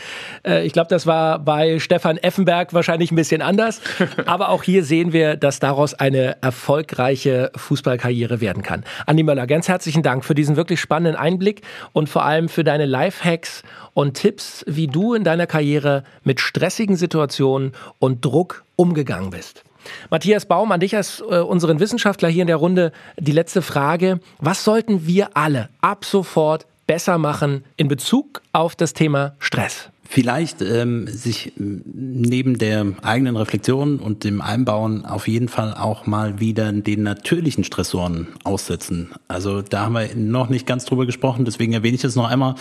Äh, 0.47 0.67
ich 0.67 0.75
glaube, 0.75 0.89
das 0.91 1.07
war 1.07 1.39
bei 1.39 1.79
Stefan 1.79 2.19
Effenberg 2.19 2.75
wahrscheinlich 2.75 3.11
ein 3.11 3.17
bisschen 3.17 3.41
anders. 3.41 3.81
Aber 4.27 4.51
auch 4.51 4.63
hier 4.63 4.85
sehen 4.85 5.15
wir, 5.15 5.37
dass 5.37 5.59
daraus 5.59 5.95
eine 5.95 6.41
erfolgreiche 6.43 7.51
Fußballkarriere 7.57 8.43
werden 8.49 8.63
kann. 8.63 8.83
Andi 9.05 9.23
Möller, 9.23 9.47
ganz 9.47 9.69
herzlichen 9.69 10.03
Dank 10.03 10.25
für 10.25 10.35
diesen 10.35 10.57
wirklich 10.57 10.81
spannenden 10.81 11.21
Einblick 11.21 11.61
und 11.93 12.09
vor 12.09 12.25
allem 12.25 12.49
für 12.49 12.65
deine 12.65 12.87
Lifehacks 12.87 13.63
und 13.93 14.15
Tipps, 14.15 14.65
wie 14.67 14.87
du 14.87 15.13
in 15.13 15.23
deiner 15.23 15.47
Karriere 15.47 16.03
mit 16.25 16.41
stressigen 16.41 16.97
Situationen 16.97 17.73
und 17.99 18.25
Druck 18.25 18.65
umgegangen 18.77 19.29
bist. 19.29 19.65
Matthias 20.11 20.47
Baum, 20.47 20.73
an 20.73 20.81
dich 20.81 20.97
als 20.97 21.21
äh, 21.21 21.41
unseren 21.41 21.79
Wissenschaftler 21.79 22.31
hier 22.31 22.43
in 22.43 22.47
der 22.47 22.57
Runde 22.57 22.93
die 23.19 23.33
letzte 23.33 23.61
Frage. 23.61 24.21
Was 24.39 24.65
sollten 24.65 25.07
wir 25.07 25.37
alle 25.37 25.69
ab 25.83 26.07
sofort 26.07 26.67
besser 26.87 27.19
machen 27.19 27.65
in 27.77 27.89
Bezug 27.89 28.41
auf 28.53 28.75
das 28.77 28.95
Thema 28.95 29.35
Stress? 29.39 29.91
Vielleicht 30.11 30.63
ähm, 30.63 31.07
sich 31.07 31.53
neben 31.57 32.57
der 32.57 32.95
eigenen 33.03 33.37
Reflexion 33.37 33.99
und 33.99 34.25
dem 34.25 34.41
Einbauen 34.41 35.05
auf 35.05 35.29
jeden 35.29 35.49
Fall 35.49 35.75
auch 35.75 36.07
mal 36.07 36.41
wieder 36.41 36.73
den 36.73 37.03
natürlichen 37.03 37.63
Stressoren 37.63 38.29
aussetzen. 38.43 39.11
Also 39.29 39.61
da 39.61 39.85
haben 39.85 39.93
wir 39.93 40.09
noch 40.17 40.49
nicht 40.49 40.67
ganz 40.67 40.87
drüber 40.87 41.05
gesprochen, 41.05 41.45
deswegen 41.45 41.75
erwähne 41.75 41.97
ich 41.97 42.01
das 42.01 42.17
noch 42.17 42.27
einmal. 42.27 42.55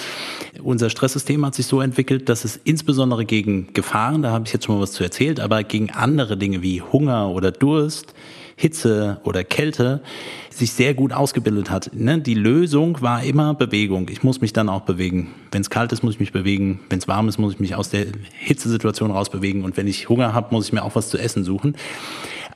Unser 0.62 0.90
Stresssystem 0.90 1.46
hat 1.46 1.56
sich 1.56 1.68
so 1.68 1.80
entwickelt, 1.80 2.28
dass 2.28 2.44
es 2.44 2.60
insbesondere 2.66 3.24
gegen 3.24 3.72
Gefahren, 3.72 4.24
da 4.24 4.32
habe 4.32 4.46
ich 4.46 4.52
jetzt 4.52 4.66
schon 4.66 4.76
mal 4.76 4.82
was 4.82 4.92
zu 4.92 5.06
erzählt, 5.06 5.40
aber 5.40 5.64
gegen 5.64 5.90
andere 5.92 6.36
Dinge 6.36 6.62
wie 6.64 6.82
Hunger 6.82 7.30
oder 7.30 7.54
Durst, 7.54 8.14
Hitze 8.58 9.22
oder 9.24 9.46
Kälte 9.46 10.02
sich 10.58 10.74
sehr 10.74 10.94
gut 10.94 11.14
ausgebildet 11.14 11.70
hat. 11.70 11.92
Ne? 11.94 12.20
Die 12.20 12.34
Lösung 12.34 13.02
war 13.02 13.24
immer 13.24 13.54
Bewegung. 13.54 14.10
Ich 14.10 14.24
muss 14.24 14.42
mich 14.42 14.54
dann 14.54 14.70
auch 14.70 14.82
bewegen. 14.82 15.34
Wenn 15.52 15.62
es 15.62 15.70
kalt 15.70 15.92
ist, 15.92 16.04
muss 16.04 16.16
ich 16.16 16.20
mich 16.20 16.32
bewegen. 16.32 16.80
Wenn 16.90 17.00
es 17.00 17.08
warm 17.08 17.28
ist, 17.28 17.38
muss 17.38 17.54
ich 17.54 17.60
mich 17.60 17.76
aus 17.76 17.90
der 17.90 18.06
Hitzesituation 18.34 19.12
rausbewegen. 19.12 19.64
Und 19.64 19.78
wenn 19.78 19.88
ich 19.88 20.10
Hunger 20.10 20.34
habe, 20.34 20.54
muss 20.54 20.68
ich 20.68 20.74
mir 20.74 20.84
auch 20.84 20.96
was 20.96 21.10
zu 21.10 21.18
essen 21.18 21.44
suchen. 21.44 21.76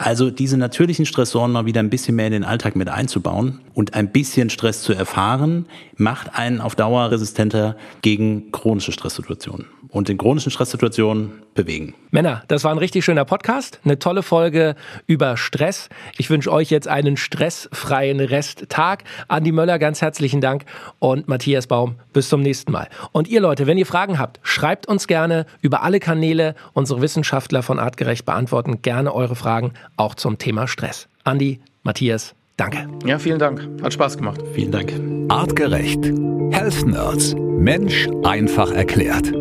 Also 0.03 0.31
diese 0.31 0.57
natürlichen 0.57 1.05
Stressoren 1.05 1.51
mal 1.51 1.67
wieder 1.67 1.79
ein 1.79 1.91
bisschen 1.91 2.15
mehr 2.15 2.25
in 2.25 2.31
den 2.31 2.43
Alltag 2.43 2.75
mit 2.75 2.89
einzubauen 2.89 3.59
und 3.75 3.93
ein 3.93 4.11
bisschen 4.11 4.49
Stress 4.49 4.81
zu 4.81 4.93
erfahren, 4.93 5.67
macht 5.95 6.35
einen 6.35 6.59
auf 6.59 6.75
Dauer 6.75 7.11
resistenter 7.11 7.75
gegen 8.01 8.51
chronische 8.51 8.93
Stresssituationen. 8.93 9.67
Und 9.89 10.09
in 10.09 10.17
chronischen 10.17 10.51
Stresssituationen 10.51 11.43
bewegen. 11.53 11.93
Männer, 12.09 12.43
das 12.47 12.63
war 12.63 12.71
ein 12.71 12.77
richtig 12.79 13.05
schöner 13.05 13.25
Podcast, 13.25 13.79
eine 13.83 13.99
tolle 13.99 14.23
Folge 14.23 14.75
über 15.05 15.37
Stress. 15.37 15.89
Ich 16.17 16.29
wünsche 16.29 16.51
euch 16.51 16.71
jetzt 16.71 16.87
einen 16.87 17.15
stressfreien 17.15 17.71
Resttag. 17.91 19.03
Andi 19.27 19.51
Möller, 19.51 19.79
ganz 19.79 20.01
herzlichen 20.01 20.41
Dank 20.41 20.65
und 20.99 21.27
Matthias 21.27 21.67
Baum, 21.67 21.95
bis 22.13 22.29
zum 22.29 22.41
nächsten 22.41 22.71
Mal. 22.71 22.87
Und 23.11 23.27
ihr 23.27 23.41
Leute, 23.41 23.67
wenn 23.67 23.77
ihr 23.77 23.85
Fragen 23.85 24.17
habt, 24.17 24.39
schreibt 24.43 24.87
uns 24.87 25.07
gerne 25.07 25.45
über 25.61 25.83
alle 25.83 25.99
Kanäle. 25.99 26.55
Unsere 26.73 27.01
Wissenschaftler 27.01 27.63
von 27.63 27.79
Artgerecht 27.79 28.25
beantworten 28.25 28.81
gerne 28.81 29.13
eure 29.13 29.35
Fragen 29.35 29.73
auch 29.97 30.15
zum 30.15 30.37
Thema 30.37 30.67
Stress. 30.67 31.07
Andi, 31.23 31.59
Matthias, 31.83 32.33
danke. 32.57 32.87
Ja, 33.05 33.19
vielen 33.19 33.39
Dank. 33.39 33.67
Hat 33.83 33.93
Spaß 33.93 34.17
gemacht. 34.17 34.41
Vielen 34.53 34.71
Dank. 34.71 34.93
Artgerecht. 35.29 36.03
Health 36.51 36.85
Nerds. 36.85 37.35
Mensch 37.37 38.07
einfach 38.23 38.71
erklärt. 38.71 39.31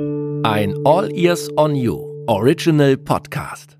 Ein 0.42 0.74
All 0.84 1.10
Ears 1.14 1.48
on 1.56 1.74
You 1.74 2.10
Original 2.26 2.96
Podcast. 2.96 3.79